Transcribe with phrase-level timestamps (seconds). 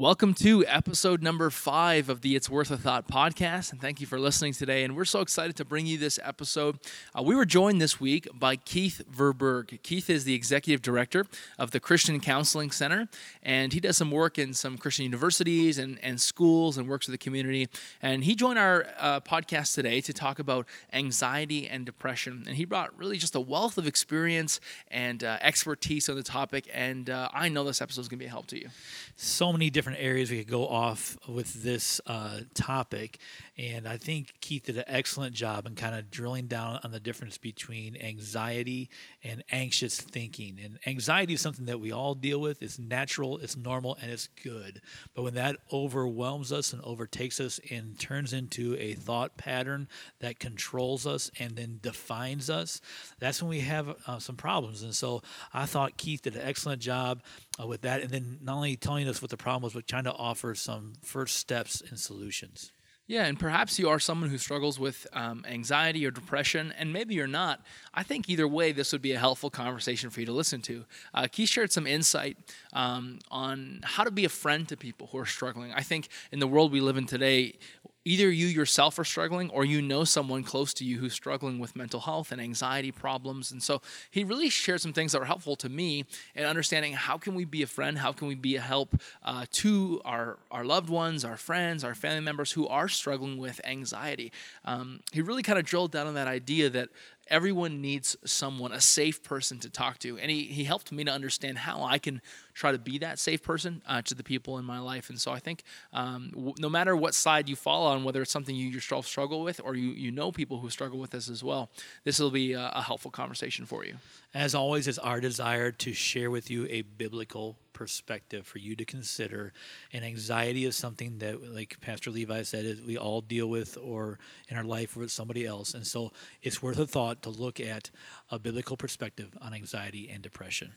[0.00, 4.06] Welcome to episode number five of the It's Worth a Thought podcast, and thank you
[4.06, 4.82] for listening today.
[4.82, 6.78] And we're so excited to bring you this episode.
[7.14, 9.82] Uh, we were joined this week by Keith Verburg.
[9.82, 11.26] Keith is the executive director
[11.58, 13.10] of the Christian Counseling Center,
[13.42, 17.12] and he does some work in some Christian universities and, and schools and works with
[17.12, 17.68] the community.
[18.00, 22.44] And he joined our uh, podcast today to talk about anxiety and depression.
[22.46, 24.60] And he brought really just a wealth of experience
[24.90, 26.70] and uh, expertise on the topic.
[26.72, 28.70] And uh, I know this episode is going to be a help to you.
[29.16, 33.18] So many different areas we could go off with this uh, topic.
[33.60, 37.00] And I think Keith did an excellent job in kind of drilling down on the
[37.00, 38.88] difference between anxiety
[39.22, 40.58] and anxious thinking.
[40.64, 42.62] And anxiety is something that we all deal with.
[42.62, 44.80] It's natural, it's normal, and it's good.
[45.14, 49.88] But when that overwhelms us and overtakes us and turns into a thought pattern
[50.20, 52.80] that controls us and then defines us,
[53.18, 54.82] that's when we have uh, some problems.
[54.82, 55.20] And so
[55.52, 57.22] I thought Keith did an excellent job
[57.62, 58.00] uh, with that.
[58.00, 60.94] And then not only telling us what the problem was, but trying to offer some
[61.02, 62.72] first steps and solutions.
[63.10, 67.12] Yeah, and perhaps you are someone who struggles with um, anxiety or depression, and maybe
[67.12, 67.60] you're not.
[67.92, 70.84] I think either way, this would be a helpful conversation for you to listen to.
[71.12, 72.36] Uh, Keith shared some insight
[72.72, 75.72] um, on how to be a friend to people who are struggling.
[75.72, 77.58] I think in the world we live in today,
[78.04, 81.76] either you yourself are struggling or you know someone close to you who's struggling with
[81.76, 83.52] mental health and anxiety problems.
[83.52, 87.18] And so he really shared some things that were helpful to me in understanding how
[87.18, 87.98] can we be a friend?
[87.98, 91.94] How can we be a help uh, to our, our loved ones our friends our
[91.94, 94.32] family members who are struggling with anxiety?
[94.64, 96.88] Um, he really kind of drilled down on that idea that
[97.30, 100.18] everyone needs someone, a safe person to talk to.
[100.18, 102.20] And he, he helped me to understand how I can
[102.52, 105.08] try to be that safe person uh, to the people in my life.
[105.08, 108.32] And so I think um, w- no matter what side you fall on, whether it's
[108.32, 111.44] something you yourself struggle with or you, you know people who struggle with this as
[111.44, 111.70] well,
[112.04, 113.94] this will be a, a helpful conversation for you.
[114.34, 118.84] As always, it's our desire to share with you a biblical perspective for you to
[118.84, 119.54] consider.
[119.90, 124.18] And anxiety is something that, like Pastor Levi said, is we all deal with or
[124.50, 125.72] in our life with somebody else.
[125.72, 127.90] And so it's worth a thought to look at
[128.30, 130.72] a biblical perspective on anxiety and depression.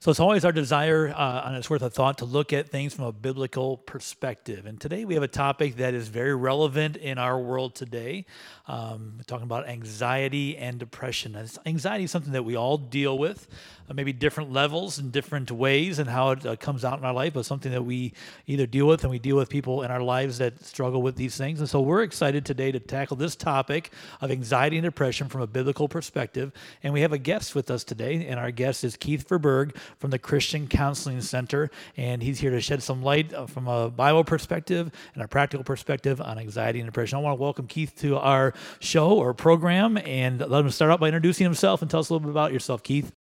[0.00, 2.94] So it's always our desire, uh, and it's worth a thought, to look at things
[2.94, 4.64] from a biblical perspective.
[4.64, 8.24] And today we have a topic that is very relevant in our world today.
[8.68, 11.36] Um, talking about anxiety and depression.
[11.66, 13.48] Anxiety is something that we all deal with
[13.90, 17.12] uh, maybe different levels and different ways and how it uh, comes out in our
[17.12, 18.12] life, but something that we
[18.46, 21.36] either deal with and we deal with people in our lives that struggle with these
[21.36, 21.58] things.
[21.58, 25.46] And so we're excited today to tackle this topic of anxiety and depression from a
[25.48, 26.52] biblical perspective.
[26.84, 30.10] And we have a guest with us today, and our guest is Keith Verburg from
[30.10, 31.70] the Christian Counseling Center.
[31.96, 35.64] And he's here to shed some light uh, from a Bible perspective and a practical
[35.64, 37.18] perspective on anxiety and depression.
[37.18, 41.00] I want to welcome Keith to our show or program and let him start out
[41.00, 43.12] by introducing himself and tell us a little bit about yourself, Keith.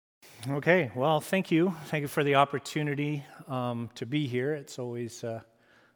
[0.48, 1.74] Okay, well, thank you.
[1.86, 4.54] Thank you for the opportunity um, to be here.
[4.54, 5.40] It's always uh,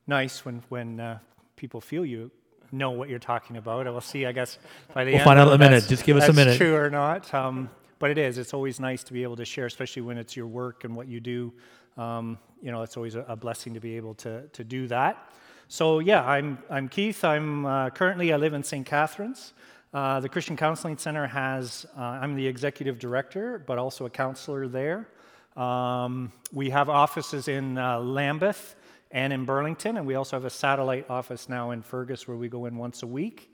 [0.06, 1.18] nice when, when uh,
[1.56, 2.32] people feel you
[2.72, 3.86] know what you're talking about.
[3.86, 4.58] I will see, I guess,
[4.92, 5.24] by the we'll end.
[5.24, 5.84] find out in a minute.
[5.88, 6.56] Just give us a minute.
[6.56, 7.32] true or not.
[7.32, 7.70] Um,
[8.00, 8.38] but it is.
[8.38, 11.06] It's always nice to be able to share, especially when it's your work and what
[11.06, 11.52] you do.
[11.96, 15.32] Um, you know, it's always a, blessing to be able to, to do that.
[15.68, 17.22] So, yeah, I'm, I'm Keith.
[17.24, 18.84] I'm uh, currently, I live in St.
[18.84, 19.52] Catharines.
[19.92, 24.66] Uh, the Christian Counseling Center has, uh, I'm the executive director, but also a counselor
[24.66, 25.08] there.
[25.56, 28.76] Um, we have offices in uh, Lambeth
[29.10, 32.48] and in Burlington, and we also have a satellite office now in Fergus where we
[32.48, 33.49] go in once a week.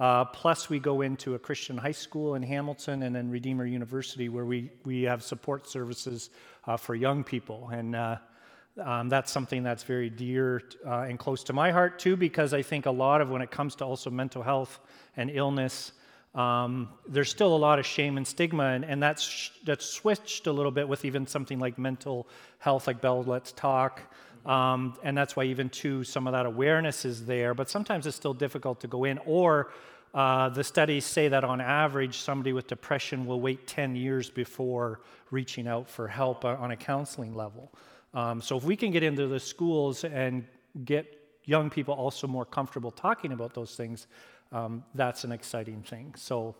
[0.00, 4.28] Uh, plus, we go into a Christian high school in Hamilton and then Redeemer University
[4.28, 6.30] where we, we have support services
[6.66, 7.70] uh, for young people.
[7.72, 8.16] And uh,
[8.82, 12.86] um, that's something that's very dear and close to my heart, too, because I think
[12.86, 14.80] a lot of when it comes to also mental health
[15.16, 15.92] and illness,
[16.34, 20.52] um, there's still a lot of shame and stigma, and, and that's, that's switched a
[20.52, 22.26] little bit with even something like mental
[22.58, 24.02] health, like Bell Let's Talk.
[24.46, 28.16] Um, and that's why even too some of that awareness is there, but sometimes it's
[28.16, 29.18] still difficult to go in.
[29.24, 29.70] Or
[30.12, 35.00] uh, the studies say that on average, somebody with depression will wait 10 years before
[35.30, 37.72] reaching out for help on a counseling level.
[38.12, 40.46] Um, so if we can get into the schools and
[40.84, 44.06] get young people also more comfortable talking about those things,
[44.52, 46.14] um, that's an exciting thing.
[46.16, 46.54] So,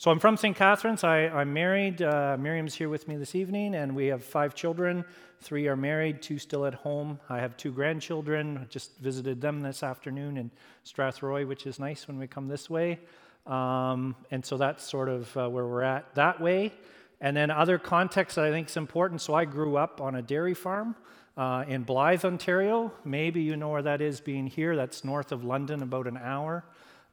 [0.00, 0.56] so I'm from St.
[0.56, 1.04] Catharines.
[1.04, 2.00] I, am married.
[2.00, 5.04] Uh, Miriam's here with me this evening, and we have five children.
[5.42, 7.20] Three are married, two still at home.
[7.28, 8.66] I have two grandchildren.
[8.70, 10.50] Just visited them this afternoon in
[10.86, 12.98] Strathroy, which is nice when we come this way.
[13.46, 16.72] Um, and so that's sort of uh, where we're at that way.
[17.20, 19.20] And then other context that I think is important.
[19.20, 20.96] So I grew up on a dairy farm
[21.36, 22.90] uh, in Blyth, Ontario.
[23.04, 24.76] Maybe you know where that is being here.
[24.76, 26.64] That's north of London, about an hour.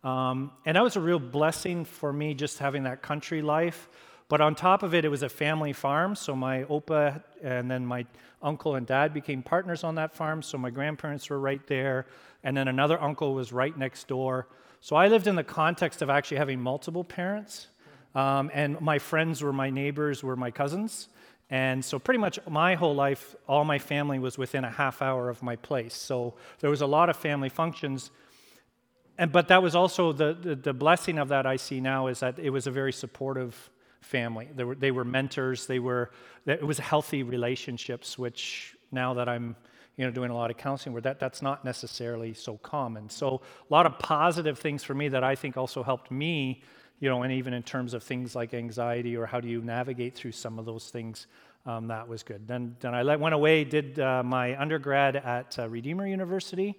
[0.04, 3.90] Um, and that was a real blessing for me just having that country life.
[4.30, 6.16] But on top of it, it was a family farm.
[6.16, 8.06] So my opa and then my
[8.42, 10.42] uncle and dad became partners on that farm.
[10.42, 12.08] So my grandparents were right there.
[12.44, 14.48] And then another uncle was right next door.
[14.82, 17.68] So I lived in the context of actually having multiple parents.
[18.16, 21.10] Um, and my friends were my neighbors, were my cousins.
[21.50, 25.30] And so, pretty much my whole life, all my family was within a half hour
[25.30, 25.94] of my place.
[25.94, 28.12] So, there was a lot of family functions.
[29.18, 32.20] And, but that was also the, the, the blessing of that I see now is
[32.20, 33.70] that it was a very supportive
[34.02, 34.48] family.
[34.56, 36.12] They were, they were mentors, they were,
[36.46, 39.56] it was healthy relationships, which now that I'm
[39.96, 43.10] you know, doing a lot of counseling where that, that's not necessarily so common.
[43.10, 46.62] So a lot of positive things for me that I think also helped me
[47.00, 50.16] you know, and even in terms of things like anxiety or how do you navigate
[50.16, 51.28] through some of those things,
[51.66, 52.48] um, that was good.
[52.48, 56.76] Then, then I went away, did uh, my undergrad at uh, Redeemer University,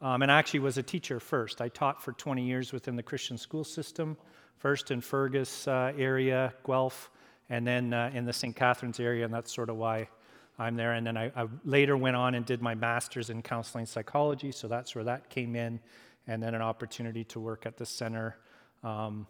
[0.00, 1.60] um, and I actually was a teacher first.
[1.60, 4.16] I taught for 20 years within the Christian school system,
[4.58, 7.10] first in Fergus uh, area, Guelph,
[7.50, 8.54] and then uh, in the St.
[8.54, 10.08] Catharines area, and that's sort of why
[10.58, 10.92] I'm there.
[10.92, 14.68] And then I, I later went on and did my master's in counseling psychology, so
[14.68, 15.80] that's where that came in,
[16.26, 18.36] and then an opportunity to work at the center.
[18.82, 19.26] Um,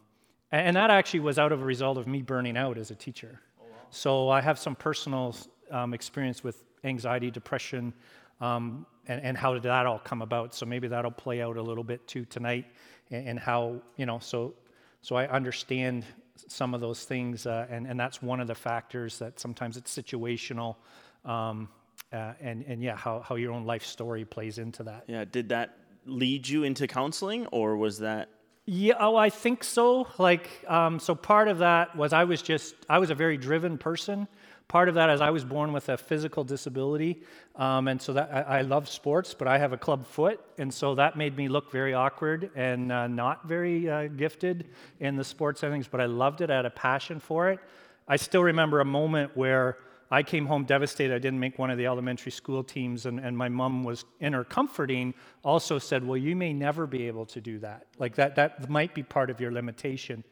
[0.52, 3.40] and that actually was out of a result of me burning out as a teacher.
[3.60, 3.76] Oh, wow.
[3.90, 5.34] So I have some personal
[5.70, 7.92] um, experience with anxiety, depression,
[8.40, 10.54] um, and, and, how did that all come about.
[10.54, 12.66] So maybe that'll play out a little bit too tonight,
[13.10, 14.18] and, and how you know.
[14.18, 14.54] So
[15.02, 16.04] so I understand
[16.48, 19.94] some of those things, uh, and and that's one of the factors that sometimes it's
[19.94, 20.76] situational.
[21.24, 21.68] Um,
[22.12, 25.04] uh, and and yeah, how, how your own life story plays into that.
[25.08, 28.28] Yeah, did that lead you into counseling, or was that
[28.66, 30.08] yeah, oh, I think so.
[30.16, 33.76] Like, um, so part of that was I was just, I was a very driven
[33.76, 34.26] person.
[34.68, 37.22] Part of that is I was born with a physical disability.
[37.56, 40.40] Um, and so that I, I, love sports, but I have a club foot.
[40.58, 44.68] And so that made me look very awkward and uh, not very uh, gifted
[44.98, 46.50] in the sports settings, but I loved it.
[46.50, 47.60] I had a passion for it.
[48.08, 49.78] I still remember a moment where
[50.10, 51.14] I came home devastated.
[51.14, 54.32] I didn't make one of the elementary school teams, and, and my mom was in
[54.32, 57.86] her comforting, also said, Well, you may never be able to do that.
[57.98, 60.22] Like that, that might be part of your limitation.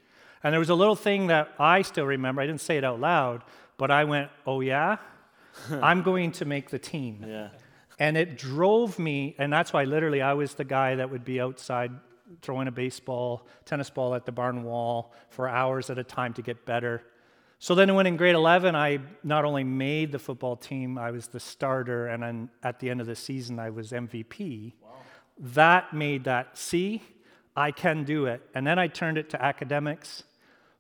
[0.45, 2.43] And there was a little thing that I still remember.
[2.43, 3.45] I didn't say it out loud,
[3.77, 4.97] but I went, Oh, yeah?
[5.83, 7.25] I'm going to make the team.
[7.27, 7.49] Yeah.
[7.99, 11.41] And it drove me, and that's why literally I was the guy that would be
[11.41, 11.93] outside
[12.41, 16.43] throwing a baseball, tennis ball at the barn wall for hours at a time to
[16.43, 17.03] get better.
[17.59, 21.29] So then, when in grade 11, I not only made the football team, I was
[21.29, 24.73] the starter, and then at the end of the season, I was MVP.
[24.83, 24.89] Wow.
[25.39, 27.03] That made that, see,
[27.55, 28.43] I can do it.
[28.55, 30.25] And then I turned it to academics.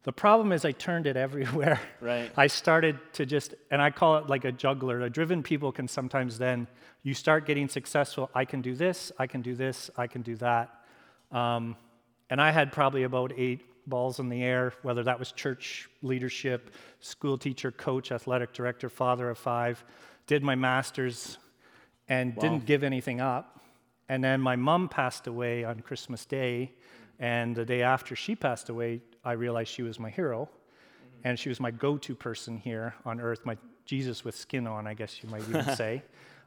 [0.05, 1.81] The problem is, I turned it everywhere.
[2.01, 2.33] Right.
[2.37, 5.03] I started to just, and I call it like a juggler.
[5.03, 6.67] A driven people can sometimes then,
[7.05, 8.29] you start getting successful.
[8.35, 10.75] I can do this, I can do this, I can do that.
[11.31, 11.77] Um,
[12.29, 16.75] and I had probably about eight balls in the air, whether that was church leadership,
[16.99, 19.85] school teacher, coach, athletic director, father of five,
[20.27, 21.39] did my master's
[22.09, 22.41] and wow.
[22.41, 23.61] didn't give anything up.
[24.09, 26.73] And then my mom passed away on Christmas Day.
[27.19, 30.45] And the day after she passed away, I realized she was my hero.
[30.45, 31.29] Mm-hmm.
[31.29, 34.87] And she was my go to person here on earth, my Jesus with skin on,
[34.87, 36.03] I guess you might even say.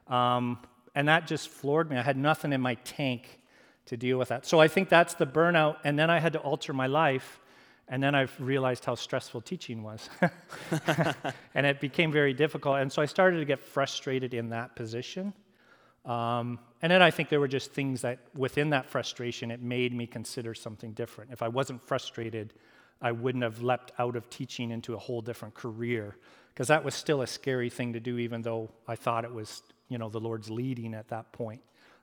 [0.08, 0.58] Um,
[0.94, 1.96] and that just floored me.
[1.96, 3.40] I had nothing in my tank
[3.86, 4.46] to deal with that.
[4.46, 5.76] So I think that's the burnout.
[5.84, 7.40] And then I had to alter my life.
[7.88, 10.08] And then I realized how stressful teaching was.
[11.54, 12.78] and it became very difficult.
[12.78, 15.32] And so I started to get frustrated in that position.
[16.06, 19.92] Um, and then I think there were just things that within that frustration, it made
[19.92, 21.32] me consider something different.
[21.32, 22.54] If I wasn't frustrated,
[23.02, 26.16] I wouldn't have leapt out of teaching into a whole different career
[26.54, 29.62] because that was still a scary thing to do, even though I thought it was,
[29.88, 31.60] you know, the Lord's leading at that point.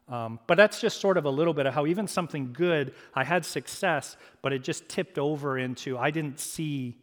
[0.10, 3.24] Um, but that's just sort of a little bit of how even something good, I
[3.24, 6.98] had success, but it just tipped over into I didn't see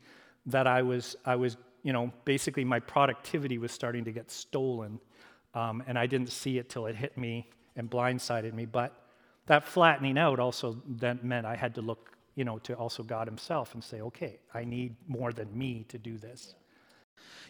[0.46, 5.00] that I was, I was you know, basically my productivity was starting to get stolen.
[5.54, 8.66] Um, and I didn't see it till it hit me and blindsided me.
[8.66, 8.94] But
[9.46, 13.26] that flattening out also then meant I had to look, you know, to also God
[13.26, 16.54] Himself and say, okay, I need more than me to do this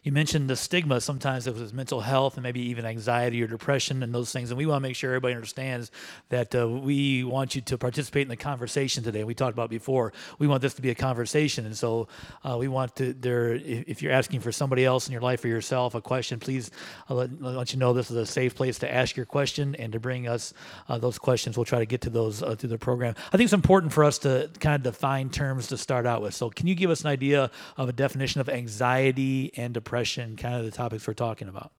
[0.03, 4.03] you mentioned the stigma sometimes it was mental health and maybe even anxiety or depression
[4.03, 5.91] and those things and we want to make sure everybody understands
[6.31, 10.12] that uh, we want you to participate in the conversation today we talked about before.
[10.39, 12.09] We want this to be a conversation and so
[12.45, 15.49] uh, we want to there if you're asking for somebody else in your life or
[15.49, 16.71] yourself a question please
[17.09, 19.93] uh, let, let, you know this is a safe place to ask your question and
[19.93, 20.55] to bring us
[20.89, 21.57] uh, those questions.
[21.57, 23.15] We'll try to get to those uh, through the program.
[23.33, 26.35] I think it's important for us to kind of define terms to start out with.
[26.35, 30.55] So can you give us an idea of a definition of anxiety and depression, kind
[30.55, 31.73] of the topics we're talking about?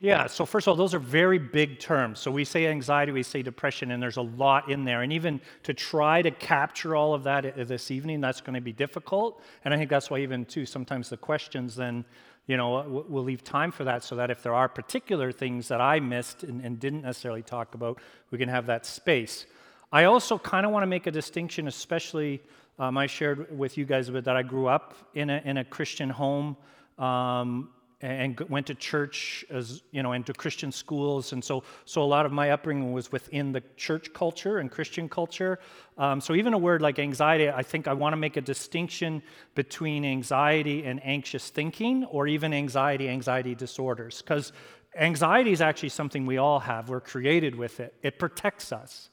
[0.00, 2.18] Yeah, so first of all, those are very big terms.
[2.20, 5.00] So we say anxiety, we say depression, and there's a lot in there.
[5.02, 8.72] And even to try to capture all of that this evening, that's going to be
[8.72, 9.40] difficult.
[9.64, 12.04] And I think that's why, even too, sometimes the questions then,
[12.46, 15.80] you know, we'll leave time for that so that if there are particular things that
[15.80, 17.98] I missed and, and didn't necessarily talk about,
[18.30, 19.46] we can have that space.
[19.90, 22.42] I also kind of want to make a distinction, especially
[22.78, 25.56] um, I shared with you guys a bit that I grew up in a, in
[25.56, 26.56] a Christian home.
[26.98, 27.70] Um,
[28.04, 31.32] and went to church as you know into christian schools.
[31.32, 35.08] And so so a lot of my upbringing was within the church culture and christian
[35.08, 35.58] culture.
[35.96, 39.22] Um, so even a word like anxiety i think i want to make a distinction
[39.54, 44.20] between anxiety and anxious thinking or even anxiety anxiety disorders.
[44.20, 44.52] Because
[44.96, 46.88] anxiety is actually something we all have.
[46.88, 47.94] We're created with it.
[48.02, 49.08] It protects us.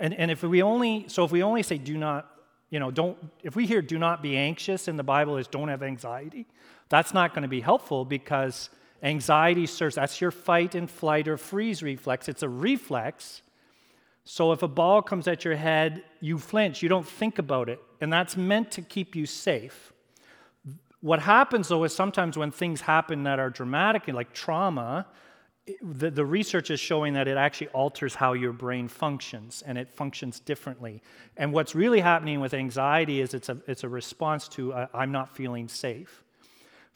[0.00, 2.30] And, and if we only so if we only say do not
[2.70, 5.68] you know don't if we hear do not be anxious in the bible is don't
[5.68, 6.46] have anxiety
[6.90, 8.68] that's not going to be helpful because
[9.02, 12.28] anxiety serves, that's your fight and flight or freeze reflex.
[12.28, 13.42] It's a reflex.
[14.24, 17.80] So if a ball comes at your head, you flinch, you don't think about it.
[18.00, 19.92] And that's meant to keep you safe.
[21.00, 25.06] What happens though is sometimes when things happen that are dramatic, like trauma,
[25.80, 29.92] the, the research is showing that it actually alters how your brain functions and it
[29.92, 31.02] functions differently.
[31.36, 35.12] And what's really happening with anxiety is it's a, it's a response to uh, I'm
[35.12, 36.24] not feeling safe.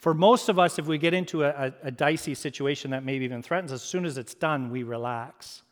[0.05, 3.25] For most of us, if we get into a, a, a dicey situation that maybe
[3.25, 5.63] even threatens us, as soon as it's done, we relax.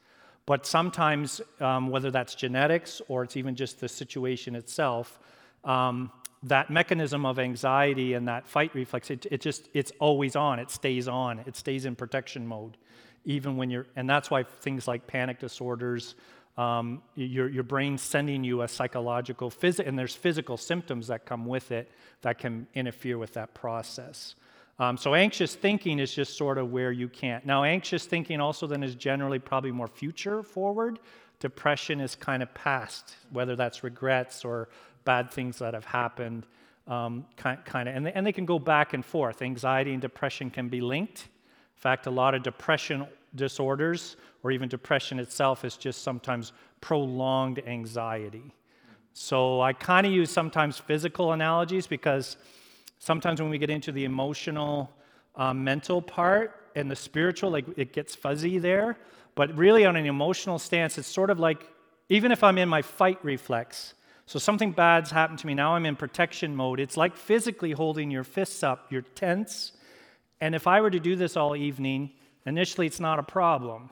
[0.47, 5.19] But sometimes, um, whether that's genetics or it's even just the situation itself,
[5.65, 6.11] um,
[6.45, 10.59] that mechanism of anxiety and that fight reflex, it, it, just, it's always on.
[10.59, 11.41] It stays on.
[11.41, 12.79] It stays in protection mode,
[13.27, 16.15] even when you're, and that's why things like panic disorders,
[16.57, 21.47] um, your, your brain's sending you a psychological, phys- and there's physical symptoms that come
[21.47, 21.91] with it
[22.21, 24.35] that can interfere with that process.
[24.79, 27.47] Um, so anxious thinking is just sort of where you can't.
[27.47, 30.99] Now, anxious thinking also then is generally probably more future forward.
[31.41, 34.69] Depression is kind of past, whether that's regrets or
[35.05, 36.47] bad things that have happened,
[36.87, 39.43] um, kind, kind of, and they, and they can go back and forth.
[39.43, 41.29] Anxiety and depression can be linked.
[41.83, 48.55] Fact, a lot of depression disorders or even depression itself is just sometimes prolonged anxiety.
[49.15, 52.37] So I kind of use sometimes physical analogies because
[53.01, 54.93] sometimes when we get into the emotional,
[55.35, 58.97] um, mental part and the spiritual, like it gets fuzzy there.
[59.35, 61.69] But really, on an emotional stance, it's sort of like
[62.09, 63.95] even if I'm in my fight reflex,
[64.27, 66.79] so something bad's happened to me, now I'm in protection mode.
[66.79, 69.73] It's like physically holding your fists up, you're tense.
[70.43, 72.11] And if I were to do this all evening,
[72.47, 73.91] Initially, it's not a problem,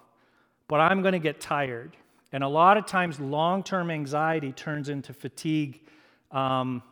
[0.66, 1.96] but I'm going to get tired.
[2.32, 5.80] And a lot of times, long term anxiety turns into fatigue.
[6.30, 6.82] Um,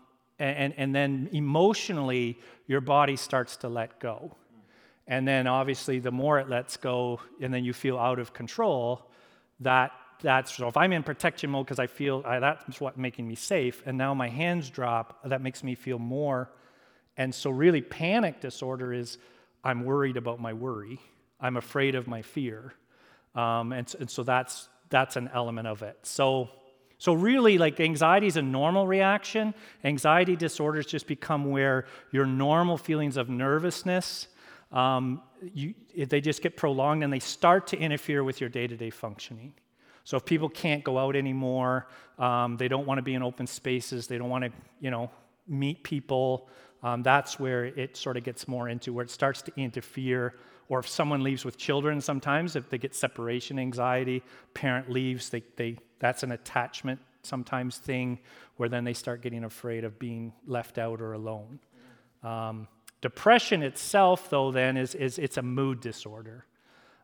[0.41, 2.39] and, and then emotionally,
[2.69, 4.37] your body starts to let go.
[5.09, 9.11] And then, obviously, the more it lets go, and then you feel out of control,
[9.61, 13.27] that that's so if I'm in protection mode because I feel uh, that's what's making
[13.27, 16.51] me safe, and now my hands drop, that makes me feel more.
[17.17, 19.19] And so, really, panic disorder is
[19.65, 21.01] I'm worried about my worry.
[21.41, 22.73] I'm afraid of my fear.
[23.35, 25.99] Um, and, and so that's, that's an element of it.
[26.03, 26.49] So,
[26.99, 29.55] so really, like anxiety is a normal reaction.
[29.85, 34.29] Anxiety disorders just become where your normal feelings of nervousness,
[34.73, 35.23] um,
[35.55, 39.55] you, they just get prolonged and they start to interfere with your day-to-day functioning.
[40.05, 41.87] So if people can't go out anymore,
[42.19, 44.51] um, they don't want to be in open spaces, they don't want to,
[44.81, 45.11] you know,
[45.47, 46.49] meet people,
[46.83, 50.35] um, that's where it sort of gets more into where it starts to interfere
[50.69, 54.23] or if someone leaves with children, sometimes if they get separation anxiety,
[54.55, 58.19] parent leaves, they, they, that's an attachment sometimes thing
[58.57, 61.59] where then they start getting afraid of being left out or alone.
[62.23, 62.69] Um,
[63.01, 66.45] depression itself, though, then is, is it's a mood disorder.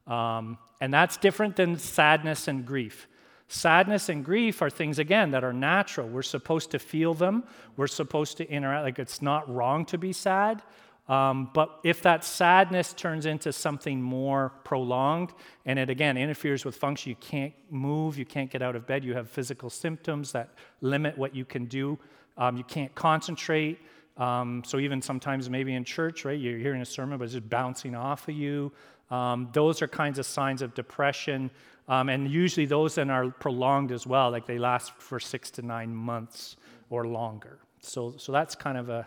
[0.06, 3.08] Um, and that's different than sadness and grief.
[3.48, 6.08] Sadness and grief are things, again, that are natural.
[6.08, 7.44] We're supposed to feel them.
[7.76, 8.84] We're supposed to interact.
[8.84, 10.62] Like, it's not wrong to be sad.
[11.06, 15.32] Um, but if that sadness turns into something more prolonged
[15.66, 19.04] and it again interferes with function, you can't move, you can't get out of bed,
[19.04, 21.98] you have physical symptoms that limit what you can do,
[22.38, 23.80] um, you can't concentrate.
[24.16, 27.50] Um, so even sometimes maybe in church, right, you're hearing a sermon, but it's just
[27.50, 28.72] bouncing off of you.
[29.10, 31.50] Um, those are kinds of signs of depression.
[31.88, 35.62] Um, and usually those then are prolonged as well, like they last for six to
[35.62, 36.56] nine months
[36.90, 37.58] or longer.
[37.80, 39.06] So, so that's kind of a,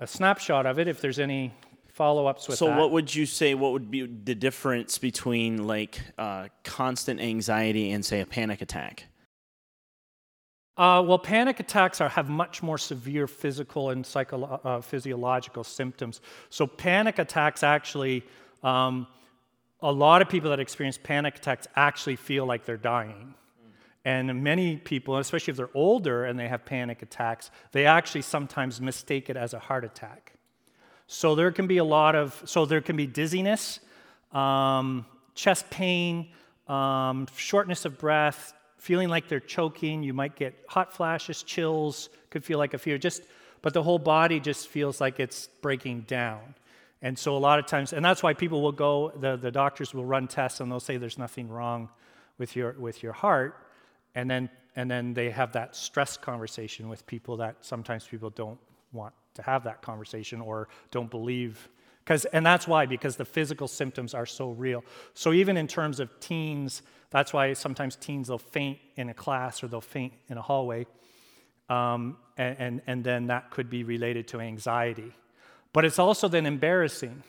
[0.00, 1.52] a snapshot of it if there's any
[1.94, 2.76] follow-ups with so that.
[2.76, 8.04] what would you say what would be the difference between like uh, constant anxiety and
[8.04, 9.06] say a panic attack
[10.76, 16.20] uh, well, panic attacks are, have much more severe physical and psycho, uh, physiological symptoms.
[16.50, 18.24] So, panic attacks actually,
[18.64, 19.06] um,
[19.80, 23.34] a lot of people that experience panic attacks actually feel like they're dying.
[24.06, 28.80] And many people, especially if they're older and they have panic attacks, they actually sometimes
[28.80, 30.34] mistake it as a heart attack.
[31.06, 33.80] So there can be a lot of, so there can be dizziness,
[34.32, 36.28] um, chest pain,
[36.66, 40.02] um, shortness of breath, feeling like they're choking.
[40.02, 43.22] You might get hot flashes, chills, could feel like a fever, just,
[43.62, 46.54] but the whole body just feels like it's breaking down.
[47.04, 49.94] And so a lot of times, and that's why people will go, the, the doctors
[49.94, 51.90] will run tests and they'll say there's nothing wrong
[52.38, 53.56] with your, with your heart.
[54.16, 58.58] And then and then they have that stress conversation with people that sometimes people don't
[58.92, 61.68] want to have that conversation or don't believe.
[62.00, 64.84] Because and that's why because the physical symptoms are so real.
[65.14, 69.62] So even in terms of teens that's why sometimes teens they'll faint in a class
[69.62, 70.84] or they'll faint in a hallway
[71.68, 75.12] um, and, and, and then that could be related to anxiety
[75.74, 77.22] but it's also then embarrassing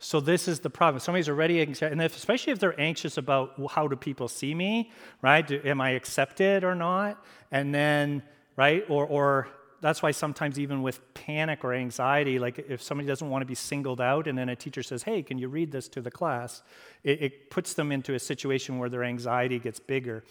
[0.00, 1.00] so this is the problem.
[1.00, 5.46] Somebody's already and if, especially if they're anxious about how do people see me, right?
[5.46, 7.24] Do, am I accepted or not?
[7.50, 8.22] And then,
[8.56, 8.84] right?
[8.88, 9.48] Or, or
[9.80, 13.56] that's why sometimes even with panic or anxiety, like if somebody doesn't want to be
[13.56, 16.62] singled out, and then a teacher says, "Hey, can you read this to the class?"
[17.04, 20.24] It, it puts them into a situation where their anxiety gets bigger.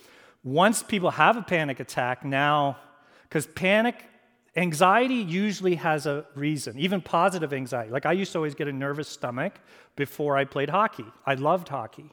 [0.43, 2.77] Once people have a panic attack, now
[3.23, 4.05] because panic
[4.57, 7.91] Anxiety usually has a reason, even positive anxiety.
[7.91, 9.53] Like I used to always get a nervous stomach
[9.95, 11.05] before I played hockey.
[11.27, 12.11] I loved hockey.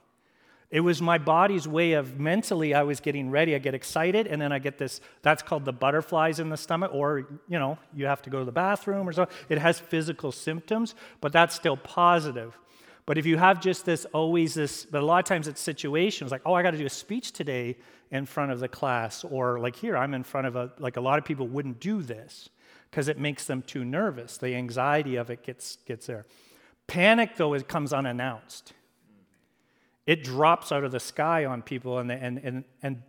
[0.71, 3.55] It was my body's way of mentally, I was getting ready.
[3.55, 6.91] I get excited, and then I get this, that's called the butterflies in the stomach,
[6.93, 9.35] or, you know, you have to go to the bathroom or something.
[9.49, 12.59] It has physical symptoms, but that's still positive.
[13.07, 16.31] But if you have just this, always this, but a lot of times it's situations
[16.31, 17.77] like, oh, I got to do a speech today,
[18.15, 21.01] in front of the class, or like here, I'm in front of a, like a
[21.01, 22.49] lot of people wouldn't do this
[22.89, 24.39] because it makes them too nervous.
[24.39, 26.25] The anxiety of it gets, gets there.
[26.87, 28.73] Panic, though, it comes unannounced.
[30.07, 33.03] It drops out of the sky on people, and, and, and, and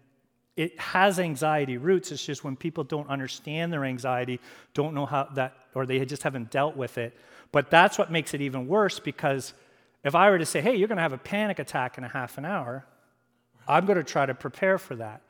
[0.55, 2.11] it has anxiety roots.
[2.11, 4.39] It's just when people don't understand their anxiety,
[4.73, 7.15] don't know how that, or they just haven't dealt with it.
[7.51, 9.53] But that's what makes it even worse because
[10.03, 12.07] if I were to say, hey, you're going to have a panic attack in a
[12.07, 12.85] half an hour,
[13.67, 15.21] I'm going to try to prepare for that.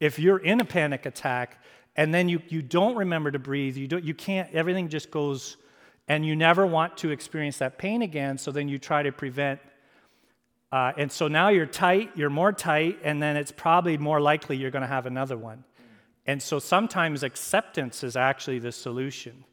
[0.00, 1.62] If you're in a panic attack
[1.96, 5.56] and then you, you don't remember to breathe, you, don't, you can't, everything just goes,
[6.08, 9.60] and you never want to experience that pain again, so then you try to prevent.
[10.72, 14.56] Uh, and so now you're tight, you're more tight, and then it's probably more likely
[14.56, 15.64] you're going to have another one.
[16.26, 19.44] And so sometimes acceptance is actually the solution.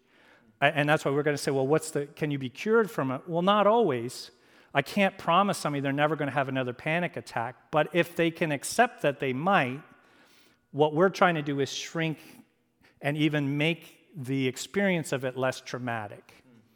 [0.60, 3.12] And that's why we're going to say, well, what's the, can you be cured from
[3.12, 3.22] it?
[3.28, 4.32] Well, not always.
[4.74, 8.32] I can't promise somebody they're never going to have another panic attack, but if they
[8.32, 9.82] can accept that they might,
[10.72, 12.18] what we're trying to do is shrink
[13.02, 16.34] and even make the experience of it less traumatic.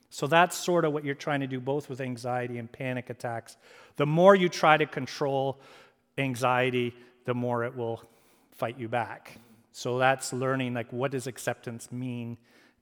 [0.10, 3.58] So that's sort of what you're trying to do both with anxiety and panic attacks.
[3.98, 5.60] The more you try to control
[6.18, 8.02] anxiety, the more it will
[8.52, 9.38] fight you back.
[9.72, 12.38] So that's learning like what does acceptance mean?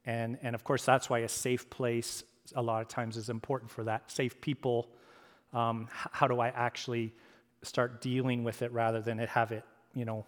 [0.06, 2.22] And, and of course, that's why a safe place
[2.54, 4.10] a lot of times is important for that.
[4.10, 4.88] Safe people
[5.54, 7.14] um, how do I actually
[7.62, 9.64] start dealing with it rather than it have it,
[9.94, 10.26] you know,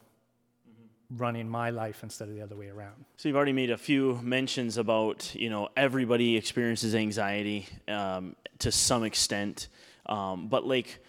[1.10, 3.04] running my life instead of the other way around.
[3.16, 8.72] So you've already made a few mentions about you know everybody experiences anxiety um, to
[8.72, 9.68] some extent,
[10.06, 11.00] um, but like.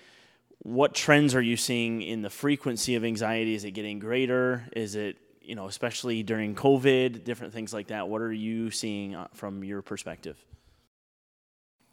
[0.63, 3.53] What trends are you seeing in the frequency of anxiety?
[3.53, 4.67] Is it getting greater?
[4.75, 8.09] Is it, you know, especially during COVID, different things like that?
[8.09, 10.35] What are you seeing uh, from your perspective?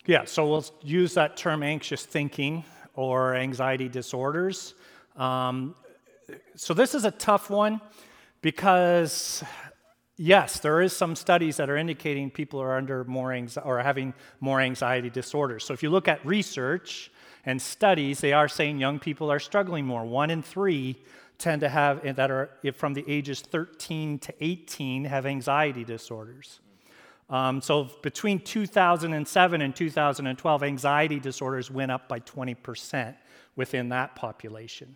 [0.07, 2.65] Yeah, so we'll use that term anxious thinking
[2.95, 4.75] or anxiety disorders.
[5.17, 5.75] Um,
[6.57, 7.81] so this is a tough one
[8.43, 9.43] because
[10.19, 14.13] yes, there is some studies that are indicating people are under more anxiety or having
[14.41, 15.65] more anxiety disorders.
[15.65, 17.11] So if you look at research
[17.47, 20.05] and studies, they are saying young people are struggling more.
[20.05, 21.03] One in three
[21.39, 26.61] tend to have that are from the ages 13 to 18 have anxiety disorders.
[27.31, 33.15] Um, so between 2007 and 2012, anxiety disorders went up by 20%
[33.57, 34.95] within that population.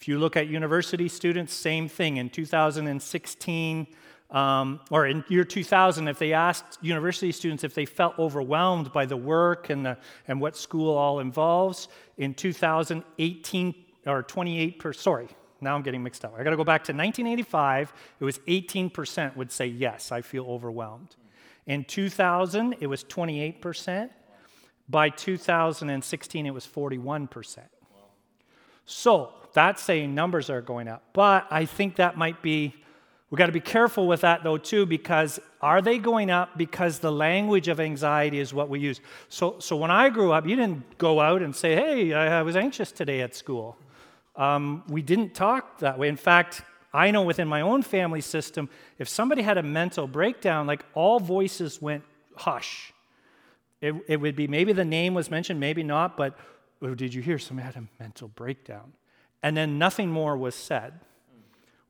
[0.00, 2.18] If you look at university students, same thing.
[2.18, 3.86] In 2016,
[4.30, 9.06] um, or in year 2000, if they asked university students if they felt overwhelmed by
[9.06, 13.74] the work and, the, and what school all involves, in 2018
[14.06, 15.28] or 28 per, sorry,
[15.60, 16.34] now I'm getting mixed up.
[16.38, 17.92] I got to go back to 1985.
[18.20, 21.16] It was 18% would say yes, I feel overwhelmed.
[21.68, 24.10] In 2000, it was 28%.
[24.88, 27.58] By 2016, it was 41%.
[28.86, 31.04] So that's saying numbers are going up.
[31.12, 32.74] But I think that might be
[33.30, 36.98] We got to be careful with that though too because are they going up because
[37.00, 39.02] the language of anxiety is what we use.
[39.28, 42.42] So so when I grew up, you didn't go out and say, "Hey, I, I
[42.42, 43.76] was anxious today at school."
[44.36, 46.08] Um, we didn't talk that way.
[46.08, 50.66] In fact, I know within my own family system, if somebody had a mental breakdown,
[50.66, 52.02] like all voices went
[52.36, 52.92] hush.
[53.80, 56.36] It, it would be maybe the name was mentioned, maybe not, but
[56.82, 58.92] oh, did you hear somebody had a mental breakdown?
[59.42, 60.94] And then nothing more was said.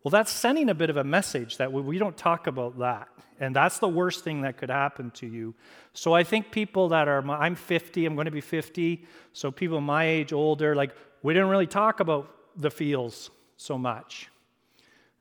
[0.02, 3.08] Well, that's sending a bit of a message that we don't talk about that.
[3.40, 5.54] And that's the worst thing that could happen to you.
[5.92, 9.04] So I think people that are, I'm 50, I'm going to be 50.
[9.32, 14.28] So people my age, older, like, we didn't really talk about the feels so much.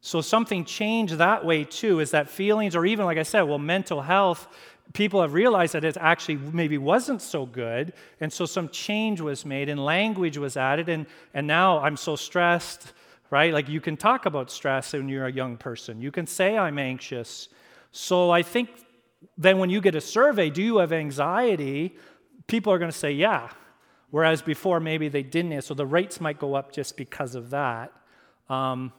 [0.02, 3.58] So something changed that way too, is that feelings, or even like I said, well,
[3.58, 4.48] mental health,
[4.94, 7.94] people have realized that it actually maybe wasn't so good.
[8.22, 10.88] And so some change was made and language was added.
[10.88, 12.94] And, and now I'm so stressed,
[13.30, 13.54] right?
[13.54, 16.02] Like you can talk about stress when you're a young person.
[16.02, 17.50] You can say, I'm anxious.
[17.92, 18.70] So I think
[19.38, 21.96] then when you get a survey, do you have anxiety?
[22.46, 23.50] People are going to say, yeah.
[24.10, 25.62] Whereas before, maybe they didn't.
[25.64, 27.92] So the rates might go up just because of that.
[28.48, 28.94] Um,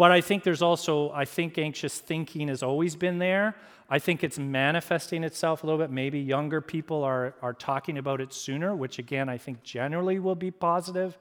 [0.00, 3.54] but I think there's also, I think anxious thinking has always been there.
[3.90, 5.90] I think it's manifesting itself a little bit.
[5.90, 10.34] Maybe younger people are, are talking about it sooner, which again, I think generally will
[10.34, 11.18] be positive.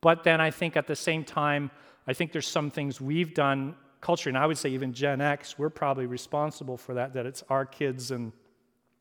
[0.00, 1.72] But then I think at the same time,
[2.06, 5.58] I think there's some things we've done culturally, and I would say even Gen X,
[5.58, 8.30] we're probably responsible for that, that it's our kids and,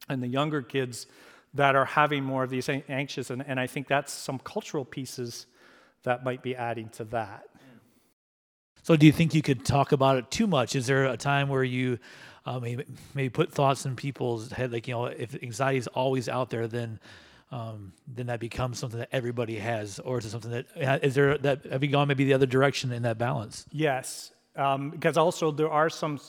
[0.09, 1.05] and the younger kids
[1.53, 5.45] that are having more of these anxious, and, and I think that's some cultural pieces
[6.01, 7.43] that might be adding to that.
[8.83, 10.75] So, do you think you could talk about it too much?
[10.75, 11.99] Is there a time where you
[12.45, 16.27] uh, maybe, maybe put thoughts in people's head, like, you know, if anxiety is always
[16.27, 16.99] out there, then
[17.51, 21.37] um, then that becomes something that everybody has, or is it something that is there
[21.39, 23.65] that have you gone maybe the other direction in that balance?
[23.71, 26.19] Yes, um, because also there are some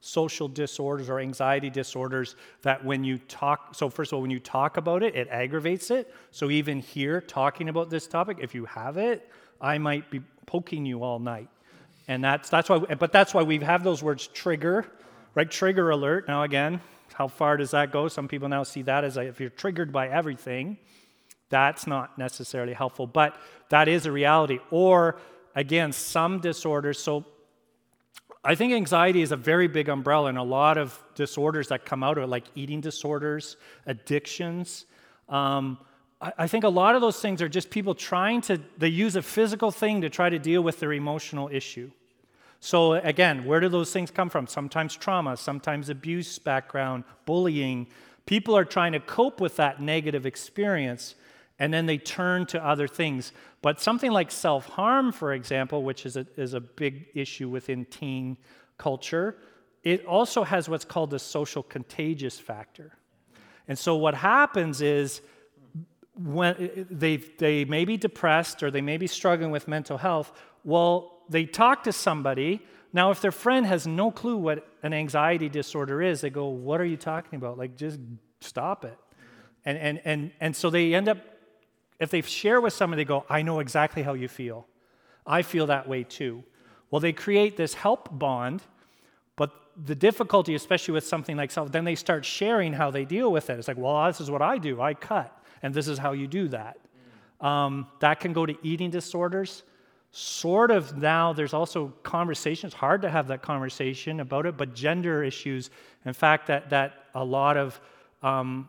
[0.00, 4.40] social disorders or anxiety disorders that when you talk so first of all when you
[4.40, 8.64] talk about it it aggravates it so even here talking about this topic if you
[8.64, 11.50] have it i might be poking you all night
[12.10, 14.84] and that's that's why but that's why we have those words trigger
[15.36, 15.48] right?
[15.48, 16.26] Trigger alert.
[16.26, 16.80] Now again
[17.14, 18.08] how far does that go?
[18.08, 20.76] Some people now see that as a, if you're triggered by everything
[21.48, 23.36] that's not necessarily helpful but
[23.70, 24.58] that is a reality.
[24.70, 25.18] Or
[25.54, 26.98] again some disorders.
[26.98, 27.24] So
[28.42, 32.02] I think anxiety is a very big umbrella, and a lot of disorders that come
[32.02, 34.86] out of it, like eating disorders, addictions.
[35.28, 35.78] Um,
[36.22, 39.14] I, I think a lot of those things are just people trying to, they use
[39.14, 41.90] a physical thing to try to deal with their emotional issue.
[42.60, 44.46] So, again, where do those things come from?
[44.46, 47.86] Sometimes trauma, sometimes abuse background, bullying.
[48.26, 51.14] People are trying to cope with that negative experience
[51.58, 53.32] and then they turn to other things.
[53.62, 57.84] But something like self harm, for example, which is a, is a big issue within
[57.84, 58.38] teen
[58.78, 59.36] culture,
[59.84, 62.92] it also has what's called the social contagious factor.
[63.68, 65.20] And so what happens is
[66.14, 70.32] when they, they may be depressed or they may be struggling with mental health,
[70.64, 72.60] well, they talk to somebody.
[72.92, 76.80] Now, if their friend has no clue what an anxiety disorder is, they go, What
[76.80, 77.56] are you talking about?
[77.56, 77.98] Like, just
[78.40, 78.98] stop it.
[79.64, 81.18] And, and, and, and so they end up
[82.00, 84.66] if they share with someone, they go, I know exactly how you feel.
[85.26, 86.42] I feel that way too.
[86.90, 88.62] Well, they create this help bond,
[89.36, 93.30] but the difficulty, especially with something like self, then they start sharing how they deal
[93.30, 93.58] with it.
[93.58, 94.80] It's like, well, this is what I do.
[94.80, 95.30] I cut,
[95.62, 96.78] and this is how you do that.
[97.40, 99.62] Um, that can go to eating disorders.
[100.12, 105.22] Sort of now, there's also conversations, hard to have that conversation about it, but gender
[105.22, 105.70] issues.
[106.04, 107.80] In fact, that, that a lot of
[108.22, 108.68] um,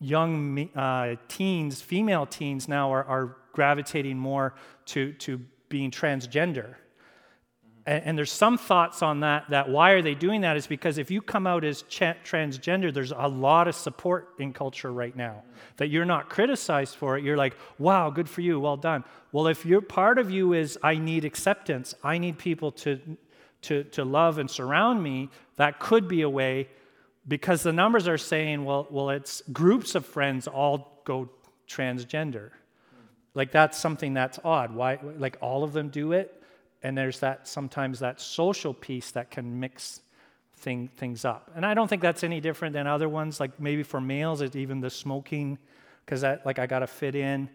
[0.00, 4.54] young uh, teens, female teens now are, are gravitating more
[4.86, 6.76] to, to being transgender.
[7.86, 10.98] And, and, there's some thoughts on that, that why are they doing that is because
[10.98, 15.14] if you come out as ch- transgender, there's a lot of support in culture right
[15.14, 15.44] now.
[15.76, 17.24] That you're not criticized for it.
[17.24, 19.04] You're like, wow, good for you, well done.
[19.30, 23.00] Well, if you're part of you is, I need acceptance, I need people to,
[23.62, 26.68] to, to love and surround me, that could be a way
[27.28, 31.28] because the numbers are saying, well, well, it's groups of friends all go
[31.68, 32.50] transgender.
[33.34, 34.74] Like that's something that's odd.
[34.74, 34.98] Why?
[35.18, 36.42] Like all of them do it,
[36.82, 40.02] and there's that sometimes that social piece that can mix
[40.56, 41.50] thing, things up.
[41.54, 43.40] And I don't think that's any different than other ones.
[43.40, 45.58] Like maybe for males, it's even the smoking,
[46.04, 47.48] because that like I got to fit in.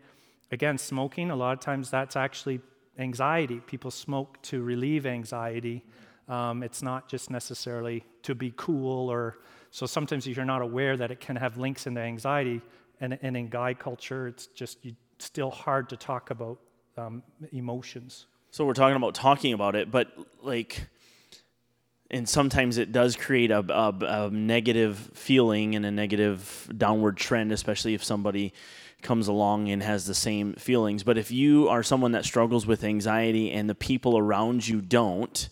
[0.51, 1.31] Again, smoking.
[1.31, 2.59] A lot of times that's actually
[2.99, 3.59] anxiety.
[3.61, 5.83] People smoke to relieve anxiety.
[6.27, 9.37] Um, it's not just necessarily to be cool or
[9.71, 12.61] so sometimes you're not aware that it can have links into anxiety,
[12.99, 16.59] and, and in guy culture, it's just you, still hard to talk about
[16.97, 18.27] um, emotions.
[18.53, 20.11] So we're talking about talking about it, but
[20.41, 20.87] like
[22.09, 27.53] and sometimes it does create a, a, a, negative feeling and a negative downward trend,
[27.53, 28.53] especially if somebody
[29.01, 31.03] comes along and has the same feelings.
[31.03, 35.47] But if you are someone that struggles with anxiety and the people around you don't,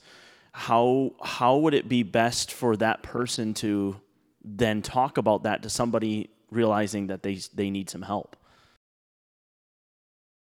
[0.52, 3.96] how how would it be best for that person to
[4.44, 8.36] then talk about that to somebody realizing that they they need some help?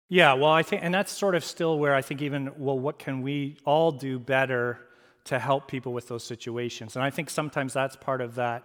[0.09, 2.99] Yeah, well, I think, and that's sort of still where I think even, well, what
[2.99, 4.79] can we all do better
[5.25, 6.95] to help people with those situations?
[6.95, 8.63] And I think sometimes that's part of that.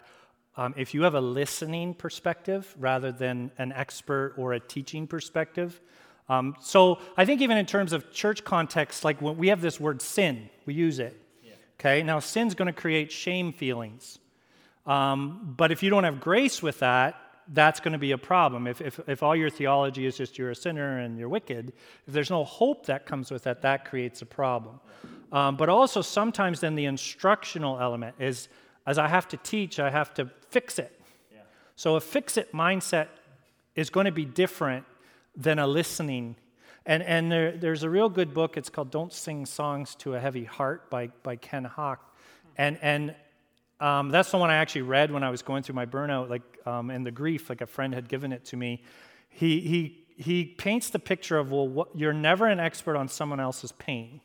[0.56, 5.80] Um, if you have a listening perspective rather than an expert or a teaching perspective,
[6.28, 9.80] um, so I think even in terms of church context, like when we have this
[9.80, 11.18] word sin, we use it.
[11.42, 11.52] Yeah.
[11.78, 14.18] Okay, now sin's going to create shame feelings.
[14.84, 17.14] Um, but if you don't have grace with that,
[17.52, 18.66] that's going to be a problem.
[18.66, 21.72] If, if, if all your theology is just you're a sinner and you're wicked,
[22.06, 24.80] if there's no hope that comes with that, that creates a problem.
[25.32, 28.48] Um, but also, sometimes then the instructional element is
[28.86, 30.98] as I have to teach, I have to fix it.
[31.30, 31.40] Yeah.
[31.76, 33.08] So a fix it mindset
[33.74, 34.84] is going to be different
[35.36, 36.36] than a listening.
[36.86, 38.56] And, and there, there's a real good book.
[38.56, 41.98] It's called Don't Sing Songs to a Heavy Heart by, by Ken Haugk.
[42.56, 43.14] And, and
[43.80, 46.42] um, that's the one I actually read when I was going through my burnout, like,
[46.66, 47.48] um, and the grief.
[47.48, 48.82] Like a friend had given it to me.
[49.28, 53.38] He he he paints the picture of well, what, you're never an expert on someone
[53.38, 54.20] else's pain,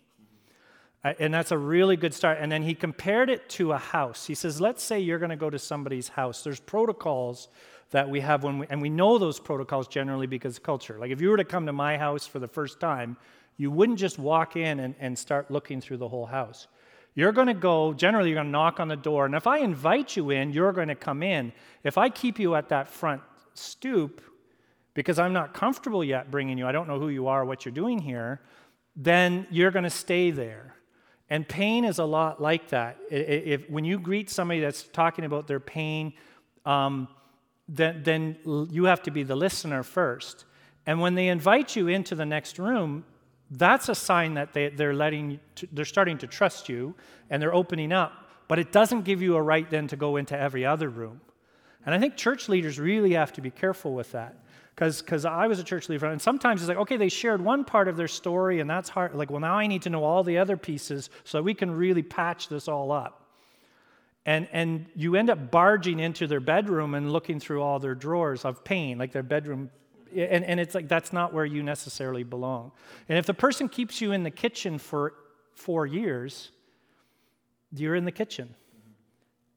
[1.04, 2.38] and that's a really good start.
[2.40, 4.26] And then he compared it to a house.
[4.26, 6.44] He says, let's say you're going to go to somebody's house.
[6.44, 7.50] There's protocols
[7.92, 10.98] that we have when we, and we know those protocols generally because of culture.
[10.98, 13.18] Like if you were to come to my house for the first time,
[13.58, 16.68] you wouldn't just walk in and, and start looking through the whole house.
[17.16, 19.26] You're going to go, generally, you're going to knock on the door.
[19.26, 21.54] And if I invite you in, you're going to come in.
[21.84, 23.22] If I keep you at that front
[23.54, 24.22] stoop,
[24.94, 27.74] because I'm not comfortable yet bringing you, I don't know who you are, what you're
[27.74, 28.42] doing here,
[28.96, 30.76] then you're going to stay there.
[31.30, 32.98] And pain is a lot like that.
[33.10, 36.14] If, when you greet somebody that's talking about their pain,
[36.66, 37.08] um,
[37.68, 38.38] then, then
[38.72, 40.46] you have to be the listener first.
[40.86, 43.06] And when they invite you into the next room,
[43.52, 45.40] that's a sign that they, they're letting
[45.72, 46.96] they're starting to trust you
[47.30, 50.38] and they're opening up but it doesn't give you a right then to go into
[50.38, 51.22] every other room.
[51.86, 54.38] And i think church leaders really have to be careful with that
[54.76, 57.88] because i was a church leader and sometimes it's like okay they shared one part
[57.88, 60.38] of their story and that's hard like well now i need to know all the
[60.38, 63.20] other pieces so we can really patch this all up.
[64.26, 68.46] And, and you end up barging into their bedroom and looking through all their drawers
[68.46, 69.70] of pain like their bedroom
[70.16, 72.72] and, and it's like that's not where you necessarily belong.
[73.10, 75.14] And if the person keeps you in the kitchen for
[75.56, 76.52] four years,
[77.76, 78.56] you're in the kitchen.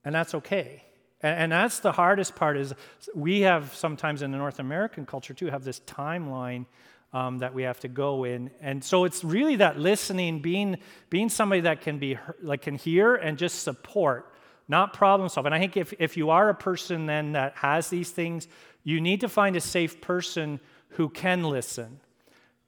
[0.03, 0.83] And that's okay.
[1.21, 2.73] And, and that's the hardest part is
[3.15, 6.65] we have sometimes in the North American culture too have this timeline
[7.13, 8.51] um, that we have to go in.
[8.61, 10.77] And so it's really that listening, being,
[11.09, 14.33] being somebody that can be like can hear and just support,
[14.67, 15.45] not problem solve.
[15.45, 18.47] And I think if, if you are a person then that has these things,
[18.87, 21.99] you need to find a safe person who can listen.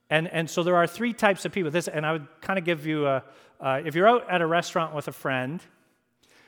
[0.10, 1.72] And, and so there are three types of people.
[1.72, 3.24] This, and I would kind of give you a
[3.62, 5.62] uh, if you're out at a restaurant with a friend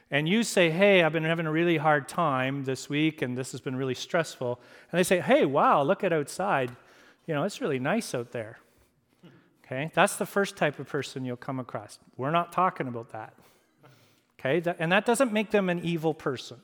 [0.09, 3.51] and you say, Hey, I've been having a really hard time this week and this
[3.51, 4.59] has been really stressful.
[4.91, 6.75] And they say, Hey, wow, look at outside.
[7.27, 8.59] You know, it's really nice out there.
[9.65, 11.97] Okay, that's the first type of person you'll come across.
[12.17, 13.33] We're not talking about that.
[14.37, 16.57] Okay, and that doesn't make them an evil person.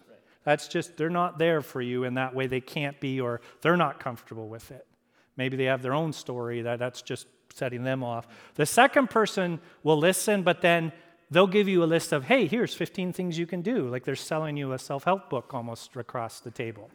[0.48, 2.48] That's just, they're not there for you in that way.
[2.48, 4.88] They can't be, or they're not comfortable with it.
[5.36, 8.30] Maybe they have their own story that that's just setting them off.
[8.56, 10.94] The second person will listen, but then
[11.30, 13.90] they'll give you a list of, hey, here's 15 things you can do.
[13.90, 16.90] Like they're selling you a self help book almost across the table.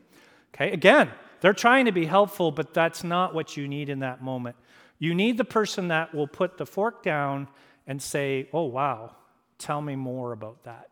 [0.54, 1.10] Okay, again,
[1.42, 4.56] they're trying to be helpful, but that's not what you need in that moment.
[4.98, 7.48] You need the person that will put the fork down
[7.86, 9.14] and say, oh, wow,
[9.58, 10.88] tell me more about that.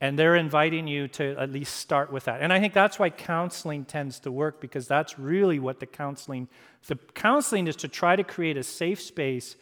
[0.00, 2.40] And they're inviting you to at least start with that.
[2.40, 6.48] And I think that's why counseling tends to work because that's really what the counseling
[6.86, 9.56] the counseling is to try to create a safe space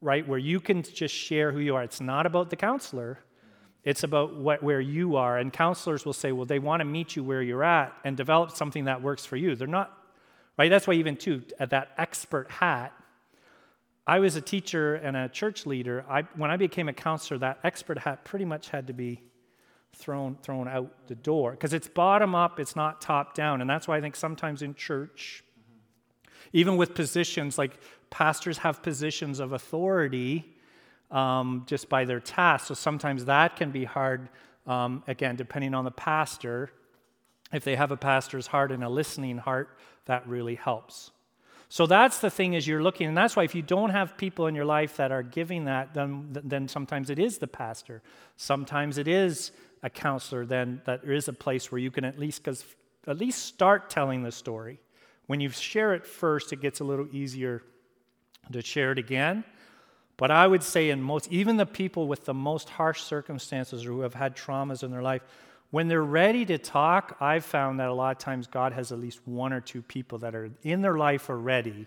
[0.00, 1.82] right where you can just share who you are.
[1.82, 3.20] It's not about the counselor.
[3.84, 5.38] It's about what, where you are.
[5.38, 8.50] And counselors will say, well, they want to meet you where you're at and develop
[8.50, 9.56] something that works for you.
[9.56, 9.96] They're not,
[10.58, 10.68] right?
[10.68, 12.92] That's why, even too, at that expert hat,
[14.06, 16.04] I was a teacher and a church leader.
[16.08, 19.22] I, when I became a counselor, that expert hat pretty much had to be
[19.94, 23.60] thrown, thrown out the door because it's bottom up, it's not top down.
[23.60, 25.44] And that's why I think sometimes in church,
[26.52, 27.78] even with positions like
[28.10, 30.54] pastors have positions of authority
[31.10, 32.66] um, just by their task.
[32.66, 34.28] So sometimes that can be hard,
[34.66, 36.70] um, again, depending on the pastor.
[37.52, 39.76] If they have a pastor's heart and a listening heart,
[40.06, 41.10] that really helps.
[41.72, 44.46] So that's the thing is you're looking, and that's why if you don't have people
[44.46, 48.02] in your life that are giving that, then, then sometimes it is the pastor.
[48.36, 50.44] Sometimes it is a counselor.
[50.44, 52.62] Then that there is a place where you can at least, cause,
[53.06, 54.80] at least start telling the story.
[55.28, 57.62] When you share it first, it gets a little easier
[58.52, 59.42] to share it again.
[60.18, 63.92] But I would say, in most, even the people with the most harsh circumstances or
[63.92, 65.22] who have had traumas in their life,
[65.72, 68.98] when they're ready to talk, I've found that a lot of times God has at
[68.98, 71.86] least one or two people that are in their life already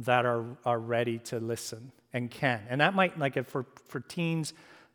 [0.00, 2.60] that are, are ready to listen and can.
[2.68, 4.52] And that might, like, if for, for teens,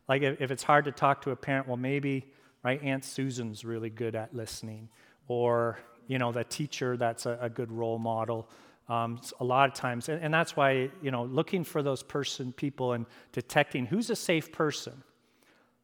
[0.08, 2.24] like if it's hard to talk to a parent, well, maybe,
[2.62, 4.88] right, Aunt Susan's really good at listening.
[5.26, 8.48] Or, you know, the teacher that's a, a good role model.
[8.88, 12.52] Um, a lot of times, and, and that's why, you know, looking for those person,
[12.52, 15.02] people and detecting who's a safe person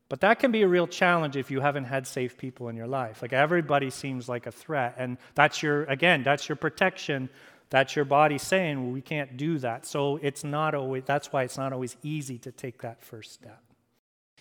[0.09, 2.87] but that can be a real challenge if you haven't had safe people in your
[2.87, 3.21] life.
[3.21, 4.95] Like everybody seems like a threat.
[4.99, 7.29] And that's your, again, that's your protection.
[7.71, 9.85] That's your body saying, well, we can't do that.
[9.85, 13.63] So it's not always, that's why it's not always easy to take that first step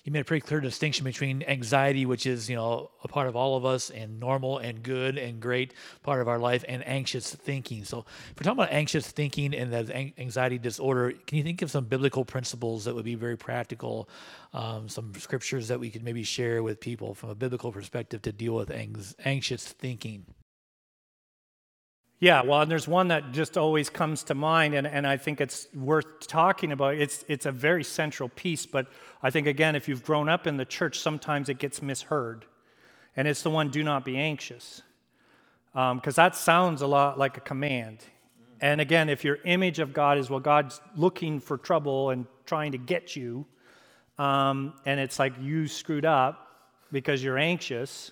[0.08, 3.36] you made a pretty clear distinction between anxiety, which is you know a part of
[3.36, 7.36] all of us, and normal and good and great part of our life, and anxious
[7.36, 7.84] thinking.
[7.84, 11.70] So, if we're talking about anxious thinking and the anxiety disorder, can you think of
[11.70, 14.08] some biblical principles that would be very practical,
[14.54, 18.32] um, some scriptures that we could maybe share with people from a biblical perspective to
[18.32, 18.72] deal with
[19.26, 20.26] anxious thinking?
[22.20, 25.40] Yeah, well, and there's one that just always comes to mind, and, and I think
[25.40, 26.96] it's worth talking about.
[26.96, 28.88] It's, it's a very central piece, but
[29.22, 32.46] I think, again, if you've grown up in the church, sometimes it gets misheard.
[33.16, 34.82] And it's the one, do not be anxious.
[35.74, 38.04] Because um, that sounds a lot like a command.
[38.62, 42.72] And again, if your image of God is, well, God's looking for trouble and trying
[42.72, 43.46] to get you,
[44.18, 46.48] um, and it's like you screwed up
[46.92, 48.12] because you're anxious,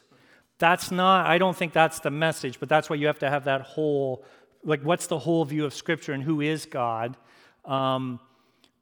[0.57, 3.45] that's not, I don't think that's the message, but that's why you have to have
[3.45, 4.23] that whole,
[4.63, 7.17] like, what's the whole view of Scripture and who is God?
[7.65, 8.19] Um,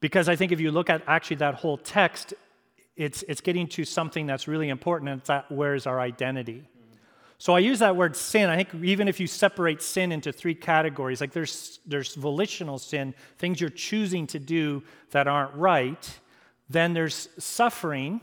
[0.00, 2.34] because I think if you look at actually that whole text,
[2.96, 6.68] it's, it's getting to something that's really important, and that where's our identity?
[7.38, 8.48] So I use that word sin.
[8.48, 13.14] I think even if you separate sin into three categories, like there's, there's volitional sin,
[13.38, 16.20] things you're choosing to do that aren't right.
[16.70, 18.20] Then there's suffering,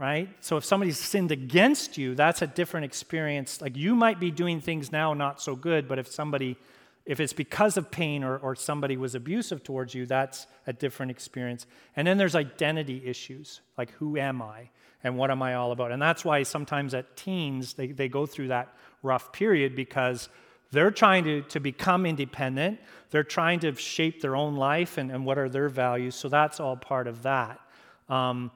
[0.00, 0.30] right?
[0.40, 3.60] So if somebody's sinned against you, that's a different experience.
[3.60, 6.56] Like you might be doing things now not so good, but if somebody,
[7.04, 11.10] if it's because of pain or, or somebody was abusive towards you, that's a different
[11.10, 11.66] experience.
[11.96, 14.70] And then there's identity issues, like who am I
[15.04, 15.92] and what am I all about?
[15.92, 20.30] And that's why sometimes at teens, they, they go through that rough period because
[20.72, 22.80] they're trying to, to become independent.
[23.10, 26.14] They're trying to shape their own life and, and what are their values.
[26.14, 27.60] So that's all part of that.
[28.08, 28.50] Um,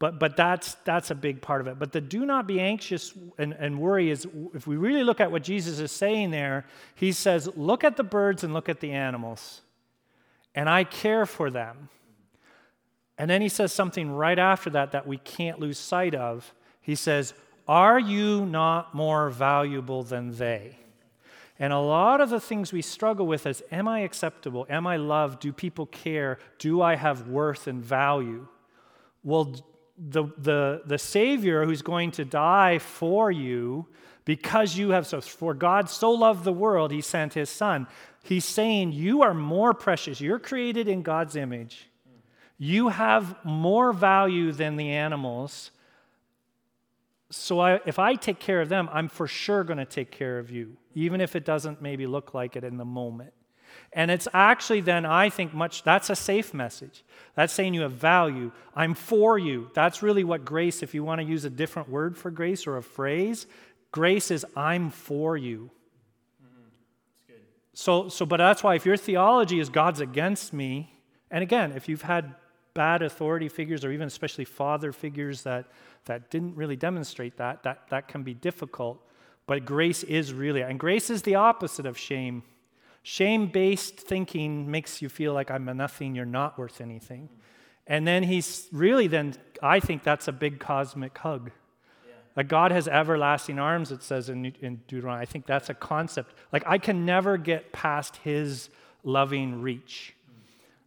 [0.00, 1.78] but, but that's, that's a big part of it.
[1.78, 5.30] But the do not be anxious and, and worry is, if we really look at
[5.30, 8.92] what Jesus is saying there, he says, Look at the birds and look at the
[8.92, 9.60] animals,
[10.54, 11.90] and I care for them.
[13.18, 16.54] And then he says something right after that that we can't lose sight of.
[16.80, 17.34] He says,
[17.68, 20.78] Are you not more valuable than they?
[21.58, 24.66] And a lot of the things we struggle with is Am I acceptable?
[24.70, 25.40] Am I loved?
[25.40, 26.38] Do people care?
[26.58, 28.48] Do I have worth and value?
[29.22, 29.54] Well,
[30.00, 33.86] the, the, the Savior who's going to die for you
[34.24, 37.86] because you have so for God so loved the world, he sent his son.
[38.22, 40.20] He's saying you are more precious.
[40.20, 41.88] You're created in God's image.
[42.58, 45.70] You have more value than the animals.
[47.30, 50.38] So I, if I take care of them, I'm for sure going to take care
[50.38, 53.32] of you, even if it doesn't maybe look like it in the moment.
[53.92, 57.04] And it's actually then, I think, much, that's a safe message.
[57.34, 58.52] That's saying you have value.
[58.74, 59.70] I'm for you.
[59.74, 62.76] That's really what grace, if you want to use a different word for grace or
[62.76, 63.46] a phrase,
[63.92, 65.70] grace is I'm for you.
[66.42, 67.34] Mm-hmm.
[67.74, 70.94] So, so, but that's why if your theology is God's against me,
[71.30, 72.34] and again, if you've had
[72.74, 75.66] bad authority figures or even especially father figures that,
[76.04, 79.04] that didn't really demonstrate that, that, that can be difficult.
[79.46, 82.42] But grace is really, and grace is the opposite of shame.
[83.02, 87.28] Shame based thinking makes you feel like I'm a nothing, you're not worth anything.
[87.86, 91.50] And then he's really, then, I think that's a big cosmic hug.
[92.06, 92.14] Yeah.
[92.36, 95.22] Like God has everlasting arms, it says in, in Deuteronomy.
[95.22, 96.34] I think that's a concept.
[96.52, 98.68] Like I can never get past his
[99.02, 100.14] loving reach.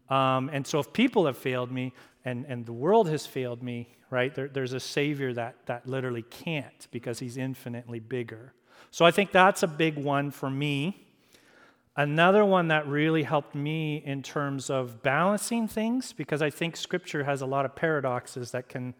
[0.09, 3.89] Um, and so if people have failed me and, and the world has failed me,
[4.11, 8.53] right, there, there's a Savior that, that literally can't because he's infinitely bigger.
[8.91, 11.02] So I think that's a big one for me.
[11.95, 17.23] Another one that really helped me in terms of balancing things, because I think scripture
[17.23, 18.95] has a lot of paradoxes that can,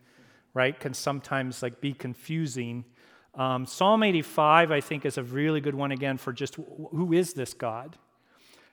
[0.53, 2.85] right, can sometimes like be confusing.
[3.33, 6.55] Um, Psalm 85, I think, is a really good one again for just
[6.91, 7.97] who is this God?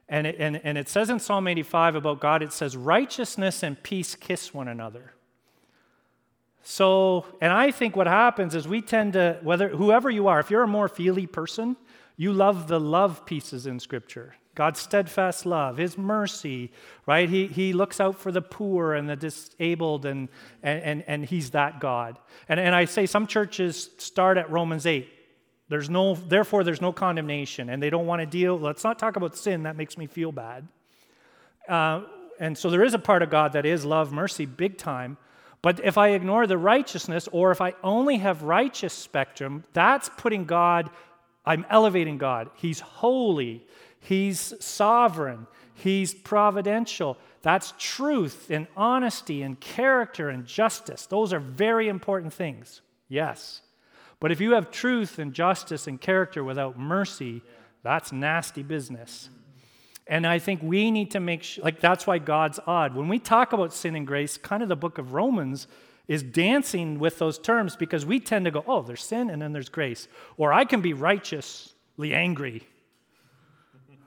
[0.06, 3.82] And it, and, and it says in Psalm 85 about God, it says, righteousness and
[3.82, 5.14] peace kiss one another.
[6.62, 10.50] So, and I think what happens is we tend to, whether whoever you are, if
[10.50, 11.76] you're a more feely person,
[12.20, 14.34] you love the love pieces in Scripture.
[14.54, 16.70] God's steadfast love, His mercy,
[17.06, 17.26] right?
[17.26, 20.28] He, he looks out for the poor and the disabled, and,
[20.62, 22.18] and, and, and He's that God.
[22.46, 25.08] And, and I say some churches start at Romans 8.
[25.70, 28.58] There's no, therefore, there's no condemnation, and they don't want to deal.
[28.58, 30.68] Let's not talk about sin, that makes me feel bad.
[31.66, 32.02] Uh,
[32.38, 35.16] and so there is a part of God that is love, mercy, big time.
[35.62, 40.44] But if I ignore the righteousness, or if I only have righteous spectrum, that's putting
[40.44, 40.90] God,
[41.45, 42.51] I'm elevating God.
[42.55, 43.64] He's holy,
[44.01, 47.16] He's sovereign, He's providential.
[47.43, 51.07] That's truth and honesty and character and justice.
[51.07, 52.82] Those are very important things.
[53.09, 53.62] Yes.
[54.20, 57.43] But if you have truth and justice and character without mercy,
[57.82, 59.30] that's nasty business.
[60.07, 62.95] And I think we need to make sure, like, that's why God's odd.
[62.95, 65.66] When we talk about sin and grace, kind of the book of Romans
[66.11, 69.52] is dancing with those terms because we tend to go, oh, there's sin and then
[69.52, 70.08] there's grace.
[70.36, 72.66] Or I can be righteously angry,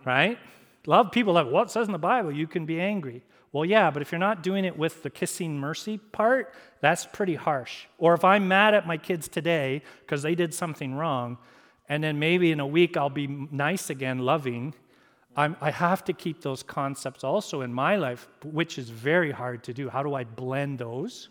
[0.04, 0.38] right?
[0.86, 2.30] A lot of people like, what says in the Bible?
[2.30, 3.24] You can be angry.
[3.54, 7.36] Well, yeah, but if you're not doing it with the kissing mercy part, that's pretty
[7.36, 7.86] harsh.
[7.98, 11.38] Or if I'm mad at my kids today because they did something wrong,
[11.88, 14.74] and then maybe in a week I'll be nice again, loving,
[15.38, 19.64] I'm, i have to keep those concepts also in my life, which is very hard
[19.64, 19.88] to do.
[19.88, 21.30] How do I blend those?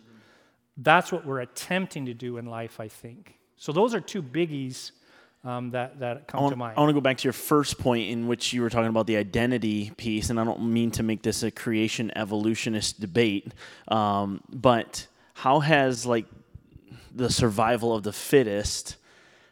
[0.77, 3.37] That's what we're attempting to do in life, I think.
[3.57, 4.91] So those are two biggies
[5.43, 6.77] um, that, that come want, to mind.
[6.77, 9.07] I want to go back to your first point in which you were talking about
[9.07, 13.53] the identity piece, and I don't mean to make this a creation evolutionist debate,
[13.89, 16.25] um, but how has like
[17.13, 18.95] the survival of the fittest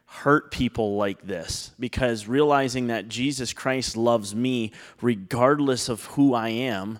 [0.05, 6.49] hurt people like this because realizing that Jesus Christ loves me regardless of who I
[6.49, 6.99] am,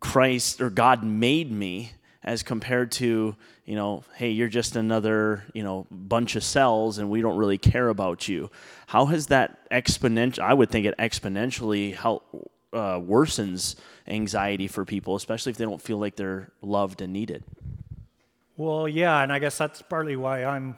[0.00, 1.92] Christ or God made me
[2.26, 7.08] as compared to, you know, hey, you're just another, you know, bunch of cells and
[7.08, 8.50] we don't really care about you.
[8.88, 13.76] How has that exponential I would think it exponentially help uh, worsens
[14.08, 17.44] anxiety for people, especially if they don't feel like they're loved and needed.
[18.56, 20.76] Well, yeah, and I guess that's partly why I'm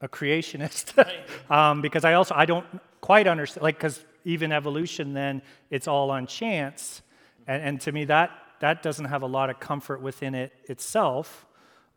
[0.00, 0.92] a creationist
[1.50, 2.66] um, because I also I don't
[3.00, 7.02] quite understand like because even evolution then it's all on chance,
[7.46, 8.30] and, and to me that
[8.64, 11.44] that doesn't have a lot of comfort within it itself.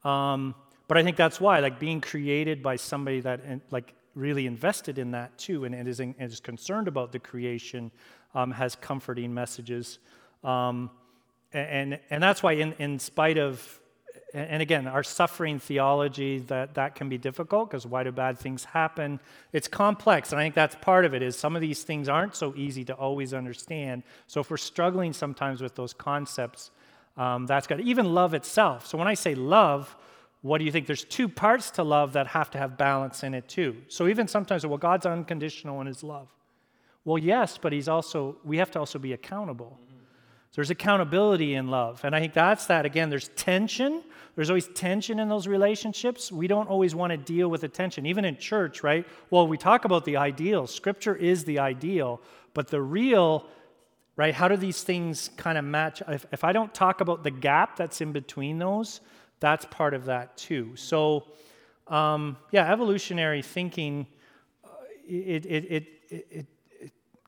[0.03, 0.53] Um,
[0.89, 3.39] but I think that's why like being created by somebody that
[3.71, 7.89] like really invested in that too and, and is, in, is concerned about the creation
[8.35, 9.99] um, has comforting messages.
[10.43, 10.91] Um,
[11.53, 13.79] and, and that's why in, in spite of
[14.39, 18.65] and again, our suffering theology, that, that can be difficult because why do bad things
[18.65, 19.19] happen?
[19.53, 22.35] It's complex, and I think that's part of it is some of these things aren't
[22.35, 24.03] so easy to always understand.
[24.27, 26.71] So if we're struggling sometimes with those concepts,
[27.17, 27.81] um, that's good.
[27.81, 28.85] Even love itself.
[28.85, 29.95] So when I say love,
[30.41, 30.85] what do you think?
[30.85, 33.75] There's two parts to love that have to have balance in it too.
[33.87, 36.27] So even sometimes, well, God's unconditional in his love.
[37.05, 39.79] Well, yes, but he's also, we have to also be accountable.
[40.57, 42.03] There's accountability in love.
[42.03, 42.83] And I think that's that.
[42.83, 44.01] Again, there's tension.
[44.35, 46.31] There's always tension in those relationships.
[46.31, 49.05] We don't always want to deal with the tension, even in church, right?
[49.29, 50.65] Well, we talk about the ideal.
[50.65, 52.19] Scripture is the ideal,
[52.55, 53.45] but the real,
[54.15, 54.33] right?
[54.33, 56.01] How do these things kind of match?
[56.07, 59.01] If, if I don't talk about the gap that's in between those,
[59.39, 60.75] that's part of that too.
[60.75, 61.27] So,
[61.85, 64.07] um, yeah, evolutionary thinking,
[64.65, 64.69] uh,
[65.07, 66.45] it, it, it, it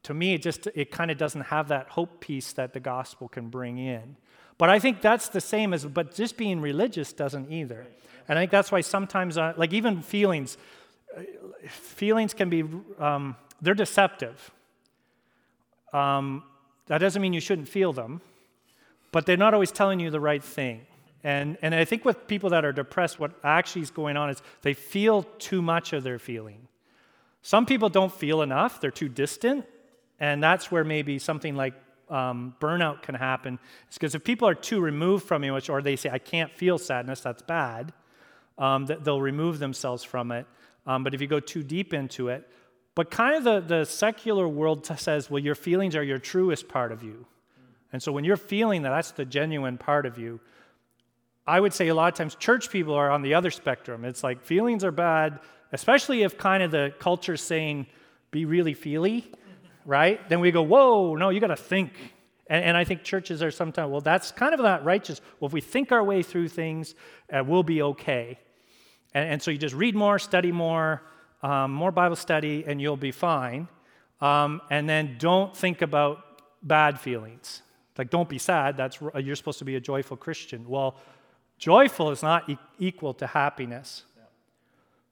[0.03, 3.27] to me it just it kind of doesn't have that hope piece that the gospel
[3.27, 4.15] can bring in.
[4.57, 7.87] But i think that's the same as but just being religious doesn't either.
[8.27, 10.57] And i think that's why sometimes uh, like even feelings
[11.17, 11.21] uh,
[11.67, 12.63] feelings can be
[12.99, 14.51] um, they're deceptive.
[15.91, 16.43] Um,
[16.85, 18.21] that doesn't mean you shouldn't feel them
[19.11, 20.85] but they're not always telling you the right thing.
[21.23, 24.41] And, and i think with people that are depressed what actually is going on is
[24.61, 26.67] they feel too much of their feeling.
[27.41, 28.79] Some people don't feel enough.
[28.79, 29.65] They're too distant
[30.19, 31.73] and that's where maybe something like
[32.09, 33.59] um, burnout can happen.
[33.87, 36.77] It's because if people are too removed from you, or they say, I can't feel
[36.77, 37.93] sadness, that's bad,
[38.57, 40.45] um, that they'll remove themselves from it.
[40.85, 42.47] Um, but if you go too deep into it,
[42.95, 46.91] but kind of the, the secular world says, well, your feelings are your truest part
[46.91, 47.25] of you.
[47.93, 50.39] And so when you're feeling that, that's the genuine part of you.
[51.47, 54.05] I would say a lot of times church people are on the other spectrum.
[54.05, 55.39] It's like feelings are bad,
[55.71, 57.87] especially if kind of the culture's saying,
[58.31, 59.31] be really feely
[59.85, 60.27] right?
[60.29, 61.93] Then we go, whoa, no, you got to think.
[62.47, 65.21] And, and, I think churches are sometimes, well, that's kind of not righteous.
[65.39, 66.95] Well, if we think our way through things,
[67.31, 68.39] uh, we'll be okay.
[69.13, 71.03] And, and, so you just read more, study more,
[71.43, 73.67] um, more Bible study, and you'll be fine.
[74.21, 77.61] Um, and then don't think about bad feelings.
[77.97, 78.77] Like, don't be sad.
[78.77, 80.67] That's you're supposed to be a joyful Christian.
[80.67, 80.95] Well,
[81.57, 84.05] joyful is not e- equal to happiness.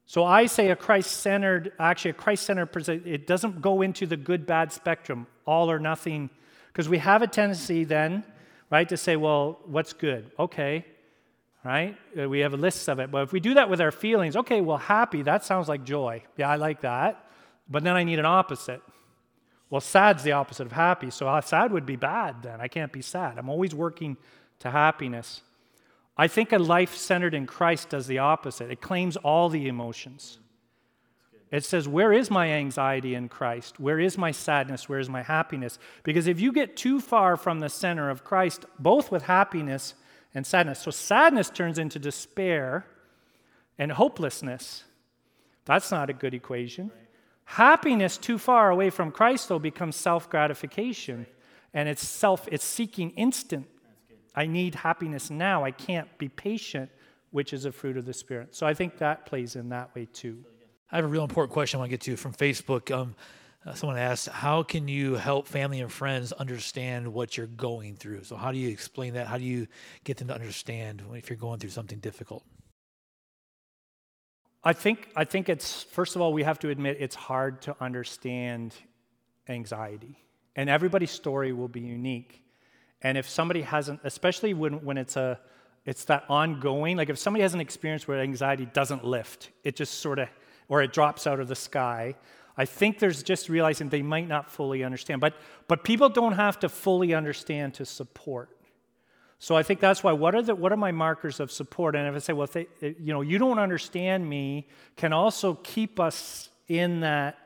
[0.08, 5.26] So I say a Christ-centered, actually a Christ-centered, it doesn't go into the good-bad spectrum,
[5.46, 6.30] all or nothing,
[6.72, 8.24] because we have a tendency then,
[8.70, 10.30] right, to say, well, what's good?
[10.38, 10.86] Okay,
[11.62, 11.94] right?
[12.18, 13.10] Uh, we have a list of it.
[13.10, 16.22] But if we do that with our feelings, okay, well, happy, that sounds like joy.
[16.38, 17.26] Yeah, I like that.
[17.68, 18.80] But then I need an opposite.
[19.68, 21.10] Well, sad's the opposite of happy.
[21.10, 22.62] So uh, sad would be bad then.
[22.62, 23.36] I can't be sad.
[23.36, 24.16] I'm always working
[24.60, 25.42] to happiness.
[26.18, 28.70] I think a life centered in Christ does the opposite.
[28.70, 30.40] It claims all the emotions.
[31.50, 33.78] It says, Where is my anxiety in Christ?
[33.78, 34.88] Where is my sadness?
[34.88, 35.78] Where is my happiness?
[36.02, 39.94] Because if you get too far from the center of Christ, both with happiness
[40.34, 42.84] and sadness, so sadness turns into despair
[43.78, 44.84] and hopelessness.
[45.64, 46.90] That's not a good equation.
[47.44, 51.26] Happiness too far away from Christ, though, becomes self gratification.
[51.72, 53.68] And it's self, it's seeking instant.
[54.38, 55.64] I need happiness now.
[55.64, 56.92] I can't be patient,
[57.32, 58.54] which is a fruit of the Spirit.
[58.54, 60.44] So I think that plays in that way too.
[60.92, 62.96] I have a real important question I want to get to from Facebook.
[62.96, 63.16] Um,
[63.66, 68.22] uh, someone asked, How can you help family and friends understand what you're going through?
[68.22, 69.26] So, how do you explain that?
[69.26, 69.66] How do you
[70.04, 72.44] get them to understand if you're going through something difficult?
[74.62, 77.74] I think, I think it's, first of all, we have to admit it's hard to
[77.80, 78.72] understand
[79.48, 80.16] anxiety.
[80.54, 82.44] And everybody's story will be unique.
[83.02, 85.38] And if somebody hasn't, especially when, when it's a,
[85.84, 90.00] it's that ongoing, like if somebody has an experience where anxiety doesn't lift, it just
[90.00, 90.28] sort of,
[90.68, 92.14] or it drops out of the sky,
[92.56, 95.20] I think there's just realizing they might not fully understand.
[95.20, 95.34] But,
[95.68, 98.50] but people don't have to fully understand to support.
[99.38, 100.12] So I think that's why.
[100.12, 101.94] What are the what are my markers of support?
[101.94, 106.00] And if I say, well, they, you know, you don't understand me, can also keep
[106.00, 107.38] us in that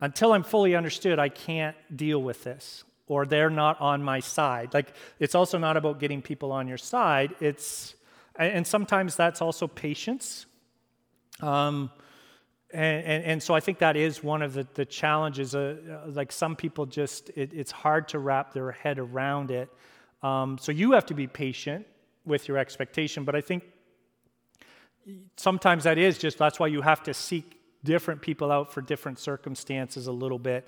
[0.00, 1.20] until I'm fully understood.
[1.20, 2.82] I can't deal with this,
[3.12, 4.72] or they're not on my side.
[4.72, 7.34] Like it's also not about getting people on your side.
[7.40, 7.94] It's
[8.36, 10.46] and sometimes that's also patience.
[11.40, 11.90] Um,
[12.72, 15.54] and, and, and, so I think that is one of the, the challenges.
[15.54, 19.68] Uh, like some people just, it, it's hard to wrap their head around it.
[20.22, 21.86] Um, so you have to be patient
[22.24, 23.64] with your expectation, but I think
[25.36, 29.18] sometimes that is just that's why you have to seek different people out for different
[29.18, 30.66] circumstances a little bit.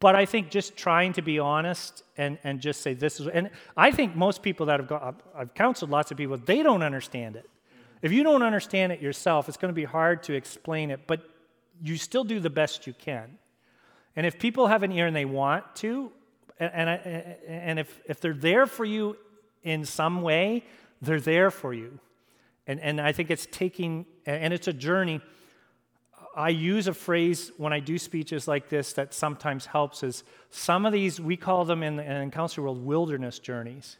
[0.00, 3.50] But I think just trying to be honest and, and just say this is, and
[3.76, 7.36] I think most people that have got, I've counseled lots of people, they don't understand
[7.36, 7.48] it.
[8.00, 11.20] If you don't understand it yourself, it's going to be hard to explain it, but
[11.82, 13.38] you still do the best you can.
[14.16, 16.10] And if people have an ear and they want to,
[16.58, 19.16] and, and, and if, if they're there for you
[19.62, 20.64] in some way,
[21.02, 21.98] they're there for you.
[22.66, 25.20] And, and I think it's taking, and it's a journey.
[26.40, 30.86] I use a phrase when I do speeches like this that sometimes helps is some
[30.86, 33.98] of these, we call them in the in counseling world wilderness journeys.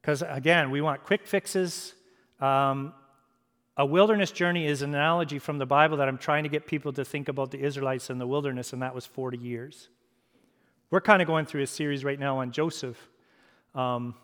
[0.00, 1.94] Because again, we want quick fixes.
[2.38, 2.92] Um,
[3.78, 6.92] a wilderness journey is an analogy from the Bible that I'm trying to get people
[6.92, 9.88] to think about the Israelites in the wilderness, and that was 40 years.
[10.90, 12.98] We're kind of going through a series right now on Joseph.
[13.74, 14.14] Um,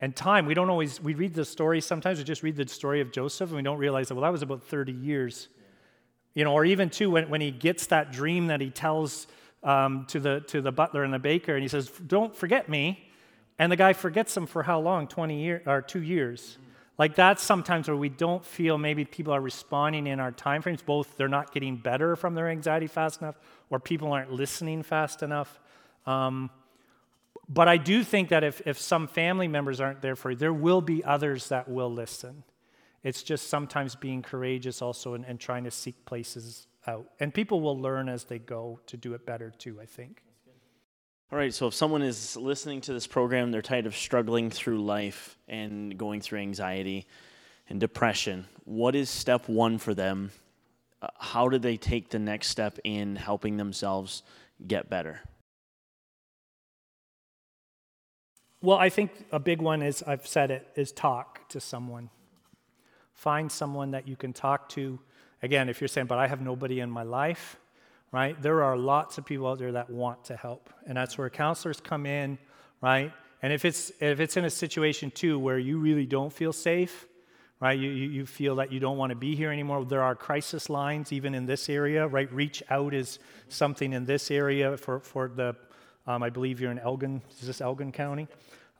[0.00, 3.00] and time, we don't always, we read the story, sometimes we just read the story
[3.00, 5.48] of Joseph and we don't realize that, well, that was about 30 years.
[6.34, 9.26] You know, or even too, when, when he gets that dream that he tells
[9.62, 13.04] um, to, the, to the butler and the baker, and he says, don't forget me.
[13.58, 15.08] And the guy forgets him for how long?
[15.08, 16.58] 20 years, or two years.
[16.98, 20.82] Like that's sometimes where we don't feel maybe people are responding in our time frames.
[20.82, 23.36] Both they're not getting better from their anxiety fast enough,
[23.70, 25.60] or people aren't listening fast enough.
[26.06, 26.50] Um,
[27.48, 30.52] but I do think that if, if some family members aren't there for you, there
[30.52, 32.42] will be others that will listen.
[33.02, 37.06] It's just sometimes being courageous also and, and trying to seek places out.
[37.20, 40.22] And people will learn as they go to do it better too, I think.
[41.30, 44.82] All right, so if someone is listening to this program, they're tired of struggling through
[44.82, 47.06] life and going through anxiety
[47.68, 50.30] and depression, what is step one for them?
[51.02, 54.22] Uh, how do they take the next step in helping themselves
[54.66, 55.20] get better?
[58.62, 62.08] Well, I think a big one is I've said it is talk to someone.
[63.18, 64.96] Find someone that you can talk to.
[65.42, 67.58] Again, if you're saying, but I have nobody in my life,
[68.12, 68.40] right?
[68.40, 70.70] There are lots of people out there that want to help.
[70.86, 72.38] And that's where counselors come in,
[72.80, 73.12] right?
[73.42, 77.08] And if it's if it's in a situation too where you really don't feel safe,
[77.58, 77.76] right?
[77.76, 79.84] You, you, feel that you don't want to be here anymore.
[79.84, 82.32] There are crisis lines even in this area, right?
[82.32, 85.56] Reach out is something in this area for, for the
[86.06, 87.20] um, I believe you're in Elgin.
[87.40, 88.28] Is this Elgin County?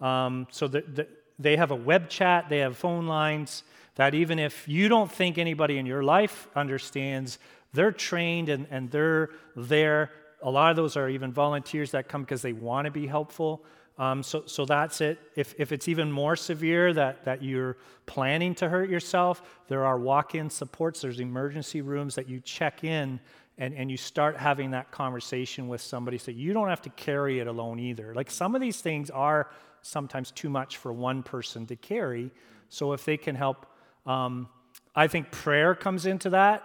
[0.00, 1.08] Um, so the, the,
[1.40, 3.64] they have a web chat, they have phone lines
[3.98, 7.38] that even if you don't think anybody in your life understands,
[7.72, 10.10] they're trained and, and they're there
[10.42, 13.64] a lot of those are even volunteers that come because they want to be helpful.
[13.98, 15.18] Um, so, so that's it.
[15.34, 17.76] If, if it's even more severe that, that you're
[18.06, 22.84] planning to hurt yourself, there are walk in supports, there's emergency rooms that you check
[22.84, 23.18] in
[23.58, 27.40] and, and you start having that conversation with somebody so you don't have to carry
[27.40, 28.14] it alone either.
[28.14, 29.50] Like some of these things are
[29.82, 32.30] sometimes too much for one person to carry.
[32.68, 33.66] So if they can help,
[34.08, 34.48] um,
[34.96, 36.64] I think prayer comes into that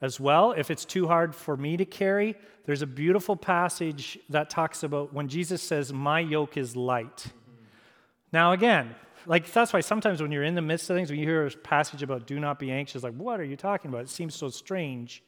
[0.00, 0.52] as well.
[0.52, 5.12] If it's too hard for me to carry, there's a beautiful passage that talks about
[5.12, 7.26] when Jesus says, My yoke is light.
[8.32, 8.94] Now, again,
[9.26, 11.50] like that's why sometimes when you're in the midst of things, when you hear a
[11.50, 14.02] passage about do not be anxious, like, what are you talking about?
[14.02, 15.22] It seems so strange.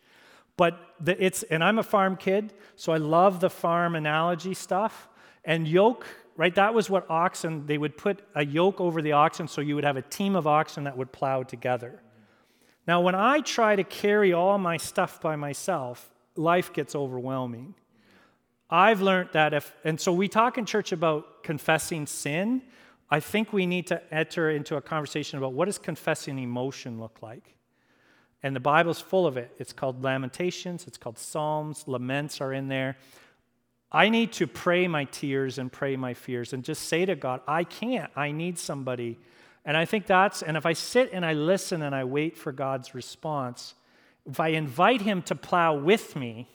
[0.57, 5.09] But the, it's, and I'm a farm kid, so I love the farm analogy stuff.
[5.45, 9.49] And yoke, right, that was what oxen, they would put a yoke over the oxen
[9.49, 12.03] so you would have a team of oxen that would plow together.
[12.87, 17.75] Now, when I try to carry all my stuff by myself, life gets overwhelming.
[18.71, 22.63] I've learned that if, and so we talk in church about confessing sin.
[23.11, 27.23] I think we need to enter into a conversation about what does confessing emotion look
[27.23, 27.55] like?
[28.43, 29.53] And the Bible's full of it.
[29.59, 32.97] It's called Lamentations, it's called Psalms, laments are in there.
[33.91, 37.41] I need to pray my tears and pray my fears and just say to God,
[37.47, 38.11] I can't.
[38.17, 39.19] I need somebody.
[39.65, 42.53] And I think that's, and if I sit and I listen and I wait for
[42.53, 43.75] God's response,
[44.29, 46.49] if I invite Him to plow with me,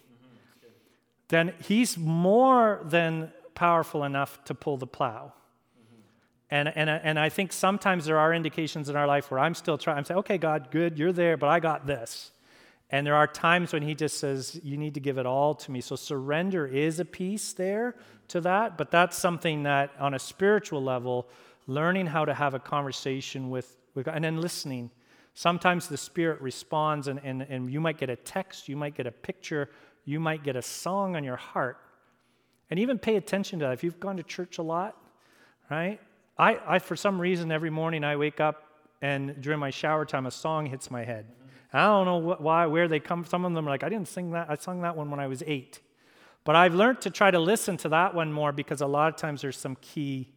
[1.29, 5.33] then He's more than powerful enough to pull the plow.
[6.49, 9.77] And, and, and I think sometimes there are indications in our life where I'm still
[9.77, 9.99] trying.
[9.99, 12.31] I'm saying, okay, God, good, you're there, but I got this.
[12.91, 15.71] And there are times when He just says, you need to give it all to
[15.71, 15.81] me.
[15.81, 17.95] So surrender is a piece there
[18.27, 21.27] to that, but that's something that on a spiritual level,
[21.67, 24.91] learning how to have a conversation with, with and then listening.
[25.33, 29.07] Sometimes the Spirit responds, and, and, and you might get a text, you might get
[29.07, 29.69] a picture,
[30.03, 31.77] you might get a song on your heart.
[32.69, 33.73] And even pay attention to that.
[33.73, 34.97] If you've gone to church a lot,
[35.69, 35.99] right?
[36.37, 38.63] I, I, for some reason, every morning I wake up
[39.01, 41.25] and during my shower time, a song hits my head.
[41.73, 43.25] I don't know why, where they come.
[43.25, 44.49] Some of them are like, I didn't sing that.
[44.49, 45.79] I sung that one when I was eight.
[46.43, 49.15] But I've learned to try to listen to that one more because a lot of
[49.15, 50.33] times there's some key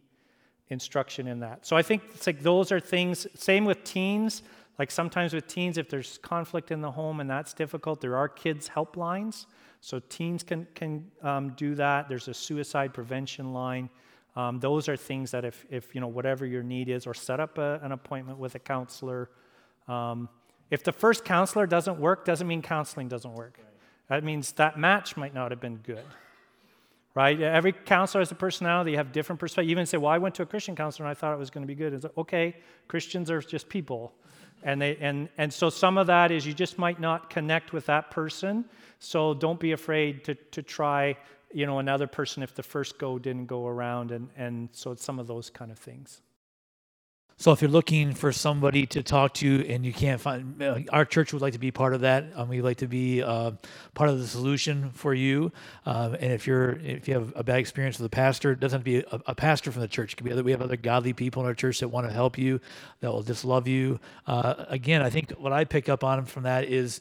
[0.68, 1.66] instruction in that.
[1.66, 3.26] So I think it's like those are things.
[3.34, 4.42] Same with teens.
[4.78, 8.28] Like sometimes with teens, if there's conflict in the home and that's difficult, there are
[8.28, 9.46] kids' helplines.
[9.80, 12.08] So teens can can um, do that.
[12.08, 13.88] There's a suicide prevention line.
[14.36, 17.38] Um, those are things that if, if, you know, whatever your need is, or set
[17.38, 19.30] up a, an appointment with a counselor.
[19.86, 20.28] Um,
[20.70, 23.58] if the first counselor doesn't work, doesn't mean counseling doesn't work.
[24.08, 26.04] That means that match might not have been good.
[27.14, 27.40] Right?
[27.40, 29.68] Every counselor has a personality, you have different perspectives.
[29.68, 31.50] You even say, Well, I went to a Christian counselor and I thought it was
[31.50, 31.92] going to be good.
[31.92, 32.56] It's like, okay,
[32.88, 34.12] Christians are just people.
[34.64, 37.86] And, they, and, and so some of that is you just might not connect with
[37.86, 38.64] that person.
[38.98, 41.16] So don't be afraid to, to try
[41.52, 44.10] you know, another person if the first go didn't go around.
[44.10, 46.20] And, and so it's some of those kind of things.
[47.36, 51.04] So if you're looking for somebody to talk to and you can't find, uh, our
[51.04, 52.26] church would like to be part of that.
[52.36, 53.52] Um, we'd like to be uh,
[53.94, 55.50] part of the solution for you.
[55.84, 58.78] Um, and if you're if you have a bad experience with a pastor, it doesn't
[58.78, 60.12] have to be a, a, pastor from the church.
[60.12, 62.12] It could be other, we have other godly people in our church that want to
[62.12, 62.60] help you,
[63.00, 63.98] that will just love you.
[64.28, 67.00] Uh, again, I think what I pick up on from that is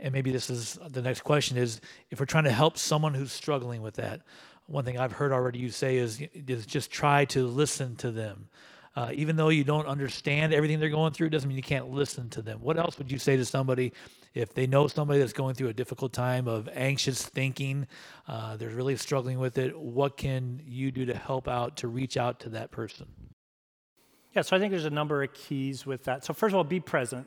[0.00, 1.80] and maybe this is the next question is
[2.10, 4.22] if we're trying to help someone who's struggling with that
[4.66, 8.48] one thing i've heard already you say is, is just try to listen to them
[8.96, 11.90] uh, even though you don't understand everything they're going through it doesn't mean you can't
[11.90, 12.60] listen to them.
[12.60, 13.92] What else would you say to somebody
[14.34, 17.86] if they know somebody that's going through a difficult time of anxious thinking?
[18.26, 19.78] Uh, they're really struggling with it.
[19.78, 23.06] What can you do to help out to reach out to that person?
[24.34, 26.24] Yeah so i think there's a number of keys with that.
[26.24, 27.26] So first of all be present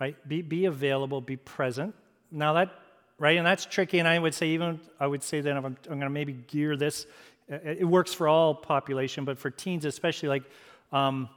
[0.00, 0.16] right?
[0.28, 1.94] Be, be available, be present.
[2.30, 2.70] Now that,
[3.18, 5.76] right, and that's tricky, and I would say even, I would say that if I'm,
[5.86, 7.06] I'm going to maybe gear this,
[7.48, 10.44] it works for all population, but for teens especially, like,
[10.92, 11.28] um,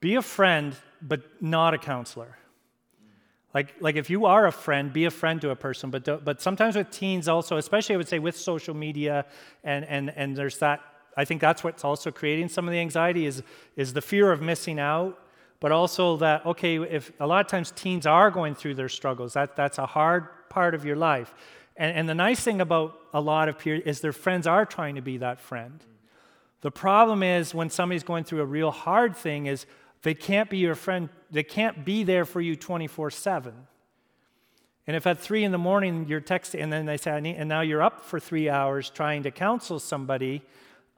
[0.00, 2.36] be a friend, but not a counselor.
[3.54, 5.90] Like, like if you are a friend, be a friend to a person.
[5.90, 9.26] But, but sometimes with teens also, especially I would say with social media,
[9.62, 10.80] and, and, and there's that,
[11.16, 13.42] I think that's what's also creating some of the anxiety is,
[13.76, 15.18] is the fear of missing out
[15.62, 19.34] but also that, okay, if a lot of times teens are going through their struggles,
[19.34, 21.32] that, that's a hard part of your life.
[21.76, 24.96] And, and the nice thing about a lot of peers is their friends are trying
[24.96, 25.82] to be that friend.
[26.60, 29.66] The problem is when somebody's going through a real hard thing is
[30.02, 33.54] they can't be your friend, they can't be there for you 24 7.
[34.86, 37.60] And if at three in the morning you're texting, and then they say, and now
[37.60, 40.42] you're up for three hours trying to counsel somebody,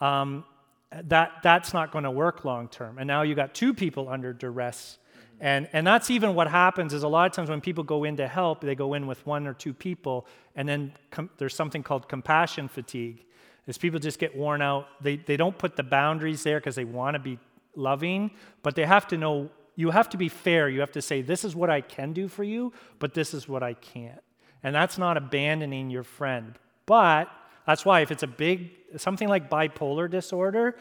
[0.01, 0.45] um,
[0.91, 2.99] that, that's not going to work long term.
[2.99, 4.99] And now you've got two people under duress.
[5.45, 8.17] And, and that's even what happens is a lot of times when people go in
[8.17, 10.27] to help, they go in with one or two people,
[10.57, 13.27] and then com- there's something called compassion fatigue.
[13.67, 14.87] Is people just get worn out.
[15.03, 17.39] They, they don't put the boundaries there because they want to be
[17.77, 18.31] loving,
[18.63, 20.71] but they have to know you have to be fair.
[20.71, 23.47] You have to say, this is what I can do for you, but this is
[23.47, 24.23] what I can't.
[24.63, 26.59] And that's not abandoning your friend.
[26.87, 27.29] But
[27.67, 30.77] that's why if it's a big, something like bipolar disorder,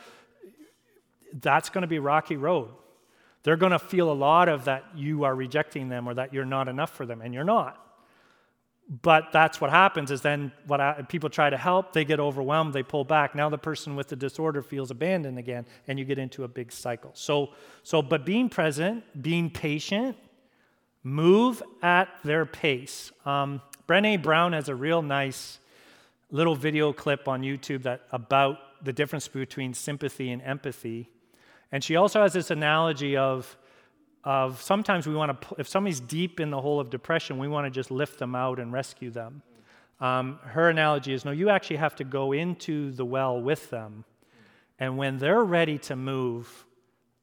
[1.33, 2.69] that's going to be rocky road.
[3.43, 6.45] They're going to feel a lot of that you are rejecting them or that you're
[6.45, 7.79] not enough for them, and you're not.
[9.01, 12.73] But that's what happens is then what I, people try to help, they get overwhelmed,
[12.73, 13.33] they pull back.
[13.33, 16.71] Now the person with the disorder feels abandoned again, and you get into a big
[16.71, 17.11] cycle.
[17.13, 20.17] So, so but being present, being patient,
[21.01, 23.11] move at their pace.
[23.25, 25.59] Um, Brene Brown has a real nice
[26.31, 31.09] little video clip on YouTube that about the difference between sympathy and empathy.
[31.73, 33.57] And she also has this analogy of,
[34.23, 37.65] of sometimes we want to, if somebody's deep in the hole of depression, we want
[37.65, 39.41] to just lift them out and rescue them.
[39.99, 44.05] Um, her analogy is no, you actually have to go into the well with them.
[44.77, 46.67] And when they're ready to move,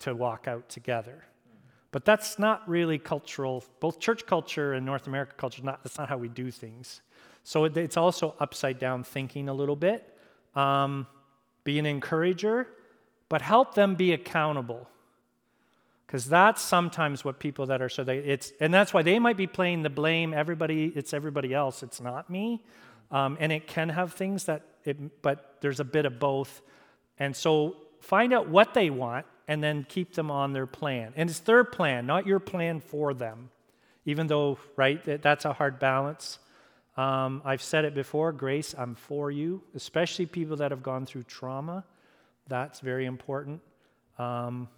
[0.01, 1.24] to walk out together.
[1.92, 6.09] But that's not really cultural, both church culture and North America culture, not, that's not
[6.09, 7.03] how we do things.
[7.44, 10.12] So it, it's also upside down thinking a little bit.
[10.57, 11.07] Um,
[11.62, 12.66] be an encourager,
[13.30, 14.86] but help them be accountable.
[16.06, 19.36] Because that's sometimes what people that are so they it's and that's why they might
[19.36, 22.60] be playing the blame everybody it's everybody else it's not me,
[23.12, 26.62] um, and it can have things that it but there's a bit of both,
[27.18, 31.30] and so find out what they want and then keep them on their plan and
[31.30, 33.48] it's their plan not your plan for them,
[34.04, 36.40] even though right that, that's a hard balance.
[36.96, 41.22] Um, I've said it before, grace, I'm for you, especially people that have gone through
[41.22, 41.84] trauma.
[42.51, 43.62] That's very important.
[44.18, 44.68] Um,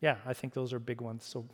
[0.00, 1.24] yeah, I think those are big ones.
[1.24, 1.44] So,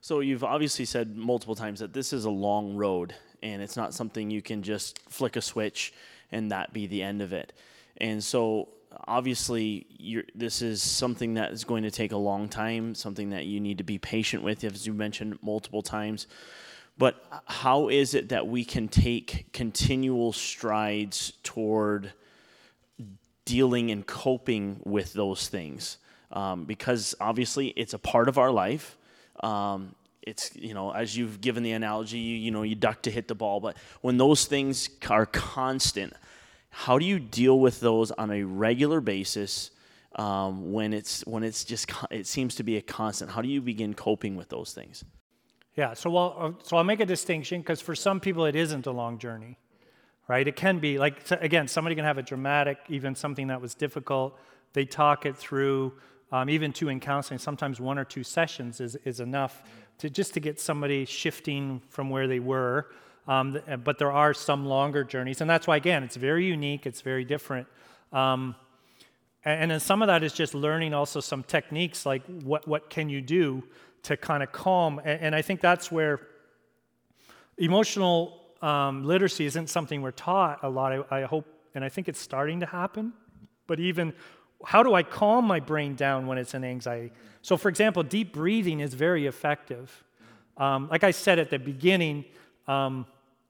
[0.00, 3.94] so you've obviously said multiple times that this is a long road, and it's not
[3.94, 5.94] something you can just flick a switch
[6.32, 7.52] and that be the end of it.
[7.98, 8.70] And so,
[9.06, 9.86] obviously,
[10.34, 13.78] this is something that is going to take a long time, something that you need
[13.78, 16.26] to be patient with, as you mentioned multiple times.
[16.98, 22.12] But how is it that we can take continual strides toward
[23.44, 25.98] dealing and coping with those things
[26.32, 28.96] um, because obviously it's a part of our life.
[29.42, 33.10] Um, it's you know as you've given the analogy, you, you know you duck to
[33.10, 36.12] hit the ball, but when those things are constant,
[36.70, 39.70] how do you deal with those on a regular basis?
[40.16, 43.30] Um, when it's when it's just it seems to be a constant.
[43.30, 45.04] How do you begin coping with those things?
[45.74, 48.86] Yeah, so well, uh, so I'll make a distinction because for some people it isn't
[48.86, 49.58] a long journey
[50.28, 50.46] right?
[50.46, 54.38] It can be like, again, somebody can have a dramatic, even something that was difficult.
[54.72, 55.92] They talk it through,
[56.30, 57.38] um, even two in counseling.
[57.38, 59.62] Sometimes one or two sessions is, is enough
[59.98, 62.88] to just to get somebody shifting from where they were.
[63.28, 67.02] Um, but there are some longer journeys, and that's why, again, it's very unique, it's
[67.02, 67.68] very different.
[68.12, 68.56] Um,
[69.44, 72.90] and, and then some of that is just learning also some techniques like what, what
[72.90, 73.62] can you do
[74.04, 74.98] to kind of calm.
[75.04, 76.20] And, and I think that's where
[77.58, 80.92] emotional um, literacy isn't something we're taught a lot.
[80.92, 83.12] I, I hope, and I think it's starting to happen.
[83.66, 84.12] But even
[84.64, 87.12] how do I calm my brain down when it's in anxiety?
[87.42, 90.04] So, for example, deep breathing is very effective.
[90.56, 92.24] Um, like I said at the beginning,
[92.68, 93.06] um,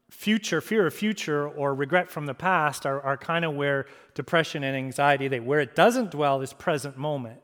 [0.09, 3.85] future, fear of future, or regret from the past are, are kind of where
[4.15, 7.39] depression and anxiety, they, where it doesn't dwell is present moment.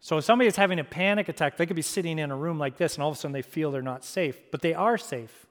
[0.00, 2.58] So if somebody is having a panic attack, they could be sitting in a room
[2.58, 4.98] like this, and all of a sudden they feel they're not safe, but they are
[4.98, 5.46] safe.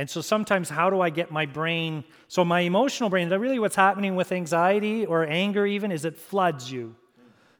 [0.00, 2.04] And so sometimes, how do I get my brain?
[2.26, 6.16] So, my emotional brain, that really what's happening with anxiety or anger, even, is it
[6.16, 6.96] floods you.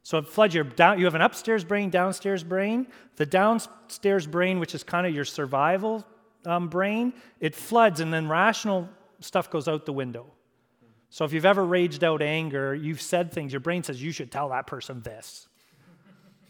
[0.04, 0.98] So, it floods your down.
[0.98, 2.86] You have an upstairs brain, downstairs brain.
[3.16, 6.02] The downstairs brain, which is kind of your survival
[6.46, 8.88] um, brain, it floods, and then rational
[9.20, 10.24] stuff goes out the window.
[11.10, 14.32] So, if you've ever raged out anger, you've said things, your brain says, you should
[14.32, 15.46] tell that person this.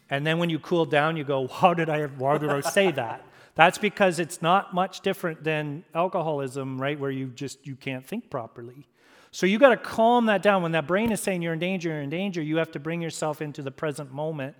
[0.09, 2.93] And then when you cool down, you go, how did I, why did I say
[2.93, 3.25] that?
[3.55, 8.31] That's because it's not much different than alcoholism, right, where you just you can't think
[8.31, 8.87] properly.
[9.33, 10.63] So you got to calm that down.
[10.63, 13.01] When that brain is saying you're in danger, you're in danger, you have to bring
[13.01, 14.57] yourself into the present moment.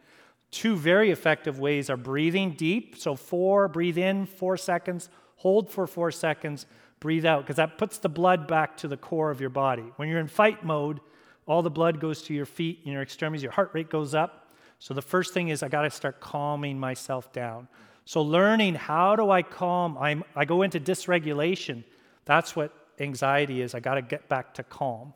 [0.51, 2.97] Two very effective ways are breathing deep.
[2.97, 6.67] So four, breathe in four seconds, hold for four seconds,
[6.99, 9.93] breathe out, because that puts the blood back to the core of your body.
[9.97, 11.01] When you're in fight mode,
[11.47, 14.53] all the blood goes to your feet and your extremities, your heart rate goes up.
[14.79, 17.69] So the first thing is I got to start calming myself down.
[18.11, 19.97] So, learning how do I calm?
[19.97, 21.85] I'm, I go into dysregulation.
[22.25, 23.73] That's what anxiety is.
[23.73, 25.15] I got to get back to calm.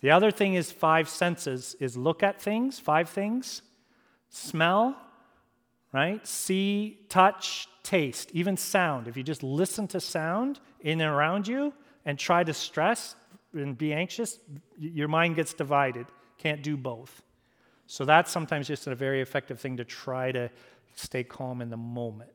[0.00, 3.62] The other thing is five senses is look at things, five things,
[4.28, 4.96] smell,
[5.92, 6.26] right?
[6.26, 9.06] See, touch, taste, even sound.
[9.06, 11.72] If you just listen to sound in and around you
[12.04, 13.14] and try to stress
[13.52, 14.40] and be anxious,
[14.76, 16.06] your mind gets divided.
[16.38, 17.22] Can't do both.
[17.86, 20.50] So that's sometimes just a very effective thing to try to
[20.96, 22.30] stay calm in the moment.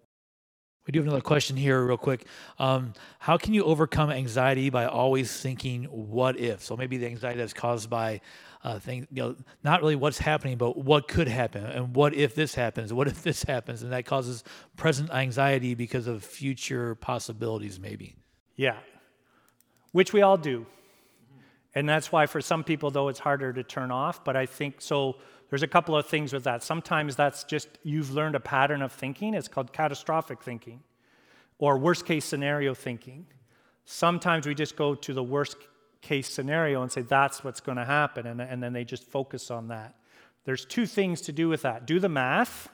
[0.88, 2.26] We do have another question here, real quick.
[2.58, 6.64] Um, how can you overcome anxiety by always thinking "what if"?
[6.64, 8.22] So maybe the anxiety that's caused by
[8.64, 12.34] uh, things, you know, not really what's happening, but what could happen, and what if
[12.34, 14.44] this happens, what if this happens, and that causes
[14.76, 18.16] present anxiety because of future possibilities, maybe.
[18.56, 18.78] Yeah,
[19.92, 20.66] which we all do,
[21.76, 24.24] and that's why for some people though it's harder to turn off.
[24.24, 25.18] But I think so.
[25.52, 26.64] There's a couple of things with that.
[26.64, 29.34] Sometimes that's just you've learned a pattern of thinking.
[29.34, 30.82] It's called catastrophic thinking
[31.60, 33.28] or worst case scenario thinking.
[33.86, 35.58] Sometimes we just go to the worst
[36.02, 39.52] case scenario and say that's what's going to happen, and, and then they just focus
[39.52, 39.96] on that.
[40.46, 41.86] There's two things to do with that.
[41.86, 42.70] Do the math.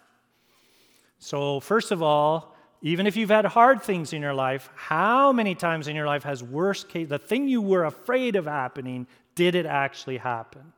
[1.18, 5.56] So, first of all, even if you've had hard things in your life, how many
[5.56, 9.56] times in your life has worst case, the thing you were afraid of happening, did
[9.56, 10.74] it actually happen?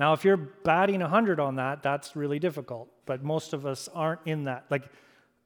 [0.00, 4.20] Now, if you're batting 100 on that, that's really difficult, but most of us aren't
[4.26, 4.64] in that.
[4.70, 4.84] Like,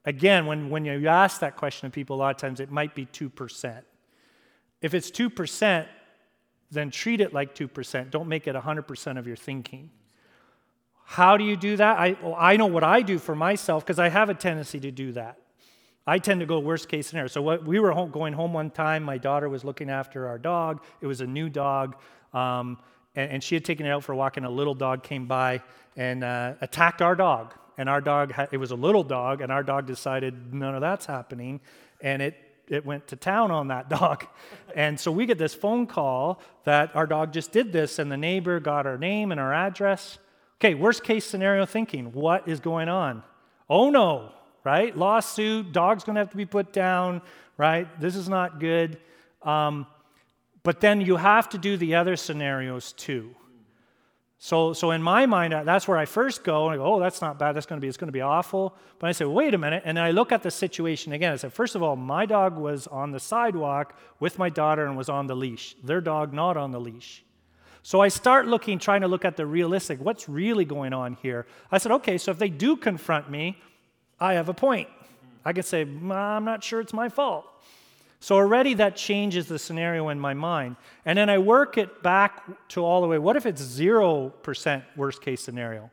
[0.05, 2.95] again, when, when you ask that question to people, a lot of times it might
[2.95, 3.81] be 2%.
[4.81, 5.85] If it's 2%,
[6.71, 8.09] then treat it like 2%.
[8.09, 9.91] Don't make it 100% of your thinking.
[11.05, 11.97] How do you do that?
[11.97, 14.91] I, well, I know what I do for myself because I have a tendency to
[14.91, 15.37] do that.
[16.05, 17.27] I tend to go worst case scenario.
[17.27, 19.03] So what, we were home, going home one time.
[19.03, 20.83] My daughter was looking after our dog.
[21.01, 21.95] It was a new dog.
[22.33, 22.77] Um,
[23.19, 25.25] and, and, she had taken it out for a walk, and a little dog came
[25.25, 25.61] by
[25.97, 27.53] and uh, attacked our dog.
[27.77, 31.05] And our dog, it was a little dog, and our dog decided none of that's
[31.05, 31.61] happening,
[32.01, 32.35] and it
[32.67, 34.25] it went to town on that dog.
[34.75, 38.17] And so we get this phone call that our dog just did this, and the
[38.17, 40.19] neighbor got our name and our address.
[40.59, 43.23] Okay, worst case scenario thinking what is going on?
[43.69, 44.31] Oh no,
[44.63, 44.95] right?
[44.95, 47.21] Lawsuit, dog's gonna have to be put down,
[47.57, 47.87] right?
[47.99, 48.97] This is not good.
[49.41, 49.87] Um,
[50.63, 53.35] but then you have to do the other scenarios too.
[54.41, 56.99] So, so in my mind, uh, that's where I first go and I go, oh,
[57.01, 57.57] that's not bad.
[57.57, 58.73] That's going to be, it's going to be awful.
[58.97, 59.83] But I say, wait a minute.
[59.85, 61.33] And I look at the situation again.
[61.33, 64.95] I said, first of all, my dog was on the sidewalk with my daughter and
[64.95, 65.75] was on the leash.
[65.83, 67.25] Their dog not on the leash.
[67.83, 71.45] So I start looking, trying to look at the realistic, what's really going on here.
[71.69, 73.57] I said, okay, so if they do confront me,
[74.21, 74.87] I have a point.
[75.43, 77.45] I can say, I'm not sure it's my fault.
[78.19, 80.75] So already that changes the scenario in my mind.
[81.05, 83.17] And then I work it back to all the way.
[83.17, 85.89] What if it's 0% worst case scenario?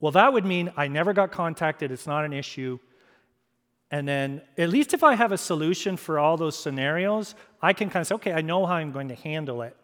[0.00, 2.78] Well, that would mean I never got contacted, it's not an issue.
[3.90, 7.88] And then, at least if I have a solution for all those scenarios, I can
[7.88, 9.74] kind of say, okay, I know how I'm going to handle it.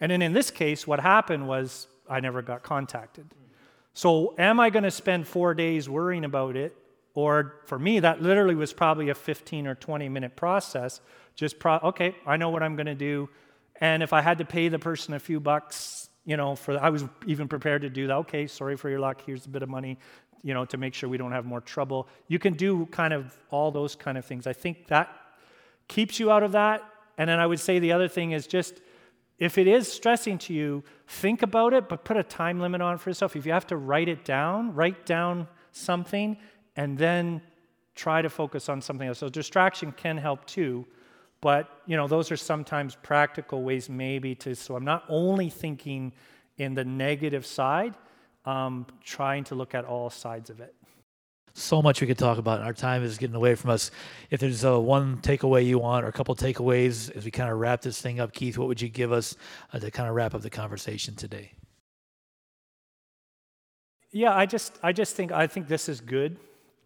[0.00, 3.26] And then in this case, what happened was I never got contacted.
[3.92, 6.74] So, am I going to spend four days worrying about it?
[7.14, 11.00] Or for me, that literally was probably a 15 or 20 minute process.
[11.34, 13.28] Just, pro- okay, I know what I'm going to do.
[13.80, 16.90] And if I had to pay the person a few bucks, you know, for I
[16.90, 18.16] was even prepared to do that.
[18.18, 19.22] Okay, sorry for your luck.
[19.24, 19.98] Here's a bit of money,
[20.42, 22.08] you know, to make sure we don't have more trouble.
[22.28, 24.46] You can do kind of all those kind of things.
[24.46, 25.08] I think that
[25.88, 26.82] keeps you out of that.
[27.18, 28.80] And then I would say the other thing is just
[29.38, 32.98] if it is stressing to you, think about it, but put a time limit on
[32.98, 33.34] for yourself.
[33.34, 36.36] If you have to write it down, write down something
[36.76, 37.42] and then
[37.94, 39.18] try to focus on something else.
[39.18, 40.86] So distraction can help too,
[41.40, 44.54] but you know those are sometimes practical ways maybe to.
[44.54, 46.12] So I'm not only thinking
[46.56, 47.94] in the negative side,
[48.44, 50.74] um, trying to look at all sides of it.
[51.52, 52.58] So much we could talk about.
[52.58, 53.90] And our time is getting away from us.
[54.30, 57.58] If there's a one takeaway you want, or a couple takeaways, as we kind of
[57.58, 59.36] wrap this thing up, Keith, what would you give us
[59.72, 61.52] uh, to kind of wrap up the conversation today?
[64.12, 66.36] Yeah, I just, I just think, I think this is good.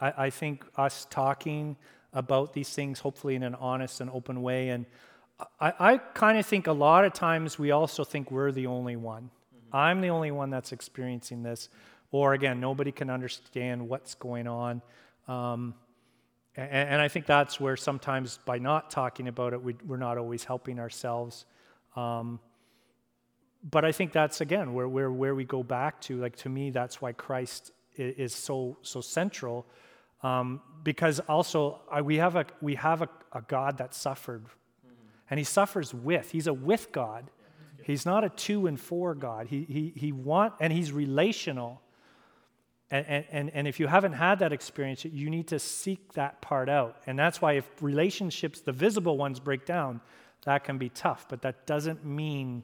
[0.05, 1.77] I, I think us talking
[2.13, 4.85] about these things, hopefully in an honest and open way, and
[5.61, 8.97] I, I kind of think a lot of times we also think we're the only
[8.97, 9.25] one.
[9.25, 9.77] Mm-hmm.
[9.77, 11.71] I'm the only one that's experiencing this,
[12.13, 14.83] or again, nobody can understand what's going on.
[15.27, 15.75] Um,
[16.55, 20.19] and, and, I think that's where sometimes by not talking about it, we, are not
[20.19, 21.47] always helping ourselves.
[21.97, 22.39] Um,
[23.69, 26.21] but I think that's again where, where, where we go back to.
[26.21, 29.67] Like to me, that's why Christ is, is so so central
[30.25, 34.45] um, because also uh, we have, a, we have a, a God that suffered.
[34.47, 34.93] Mm-hmm.
[35.31, 36.31] And he suffers with.
[36.31, 37.31] He's a with God.
[37.79, 39.47] Yeah, he's not a two and four God.
[39.47, 41.81] He, he, he want, and he's relational.
[42.91, 46.69] And, and, and if you haven't had that experience, you need to seek that part
[46.69, 46.97] out.
[47.07, 50.01] And that's why if relationships, the visible ones, break down,
[50.45, 51.27] that can be tough.
[51.29, 52.63] But that doesn't mean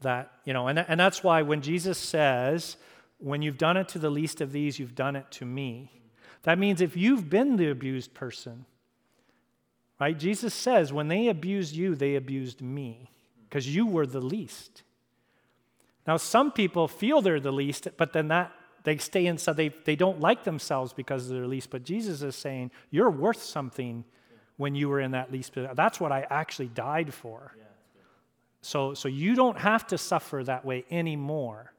[0.00, 2.76] that, you know, and, and that's why when Jesus says,
[3.18, 5.97] when you've done it to the least of these, you've done it to me
[6.42, 8.64] That means if you've been the abused person,
[10.00, 10.18] right?
[10.18, 13.10] Jesus says, when they abused you, they abused me
[13.48, 14.82] because you were the least.
[16.06, 18.52] Now, some people feel they're the least, but then that
[18.84, 19.56] they stay inside.
[19.56, 21.68] They, they don't like themselves because they're the least.
[21.68, 24.04] But Jesus is saying, You're worth something
[24.56, 25.74] when you were in that least position.
[25.74, 27.54] That's what I actually died for.
[28.60, 31.72] So, so you don't have to suffer that way anymore.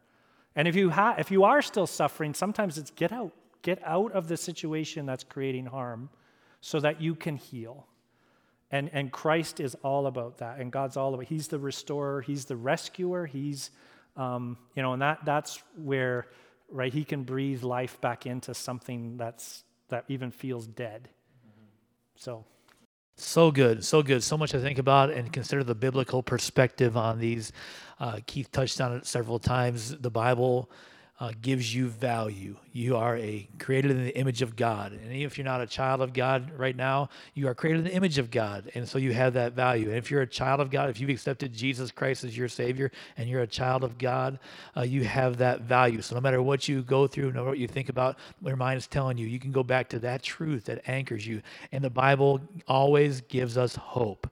[0.56, 3.34] And if you, ha- if you are still suffering, sometimes it's get out.
[3.62, 6.10] Get out of the situation that's creating harm
[6.62, 7.88] so that you can heal.
[8.72, 10.60] And, and Christ is all about that.
[10.60, 13.72] And God's all about He's the restorer, He's the rescuer, He's,
[14.16, 16.28] um, you know, and that, that's where,
[16.70, 21.10] right, He can breathe life back into something that's, that even feels dead.
[22.16, 22.46] So.
[23.16, 24.24] So good, so good.
[24.24, 27.52] So much to think about and consider the biblical perspective on these.
[28.00, 29.98] Uh, Keith touched on it several times.
[29.98, 30.70] The Bible
[31.20, 32.56] uh, gives you value.
[32.72, 36.02] You are a created in the image of God, and if you're not a child
[36.02, 39.12] of God right now, you are created in the image of God, and so you
[39.14, 39.90] have that value.
[39.90, 42.90] And if you're a child of God, if you've accepted Jesus Christ as your Savior,
[43.18, 44.40] and you're a child of God,
[44.78, 46.02] uh, you have that value.
[46.02, 48.58] So no matter what you go through, no matter what you think about, what your
[48.58, 51.42] mind is telling you, you can go back to that truth that anchors you.
[51.72, 54.32] And the Bible always gives us hope.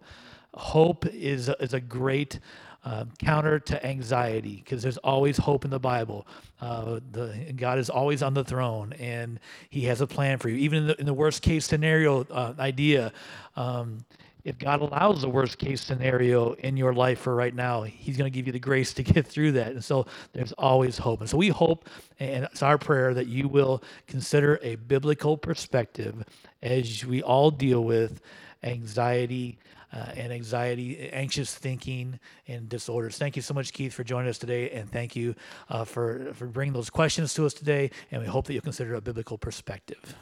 [0.53, 2.39] Hope is is a great
[2.87, 6.25] uh, counter to anxiety because there's always hope in the Bible.
[6.61, 10.55] Uh, the, God is always on the throne and He has a plan for you.
[10.55, 13.11] Even in the, in the worst case scenario uh, idea,
[13.57, 14.05] um,
[14.45, 18.31] if God allows the worst case scenario in your life for right now, He's going
[18.31, 19.73] to give you the grace to get through that.
[19.73, 21.19] And so there's always hope.
[21.19, 21.89] And so we hope,
[22.21, 26.23] and it's our prayer, that you will consider a biblical perspective
[26.63, 28.21] as we all deal with
[28.63, 29.57] anxiety
[29.93, 33.17] uh, and anxiety, anxious thinking, and disorders.
[33.17, 35.35] Thank you so much, Keith, for joining us today, and thank you
[35.69, 37.91] uh, for for bringing those questions to us today.
[38.11, 40.15] And we hope that you'll consider a biblical perspective.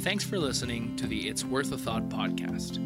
[0.00, 2.78] Thanks for listening to the It's Worth a Thought podcast.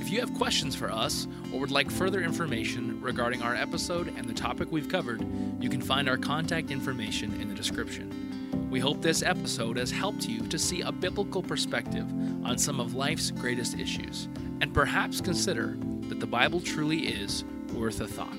[0.00, 4.24] If you have questions for us or would like further information regarding our episode and
[4.24, 5.24] the topic we've covered,
[5.60, 8.31] you can find our contact information in the description.
[8.72, 12.06] We hope this episode has helped you to see a biblical perspective
[12.42, 14.30] on some of life's greatest issues
[14.62, 15.76] and perhaps consider
[16.08, 17.44] that the Bible truly is
[17.74, 18.32] worth a thought.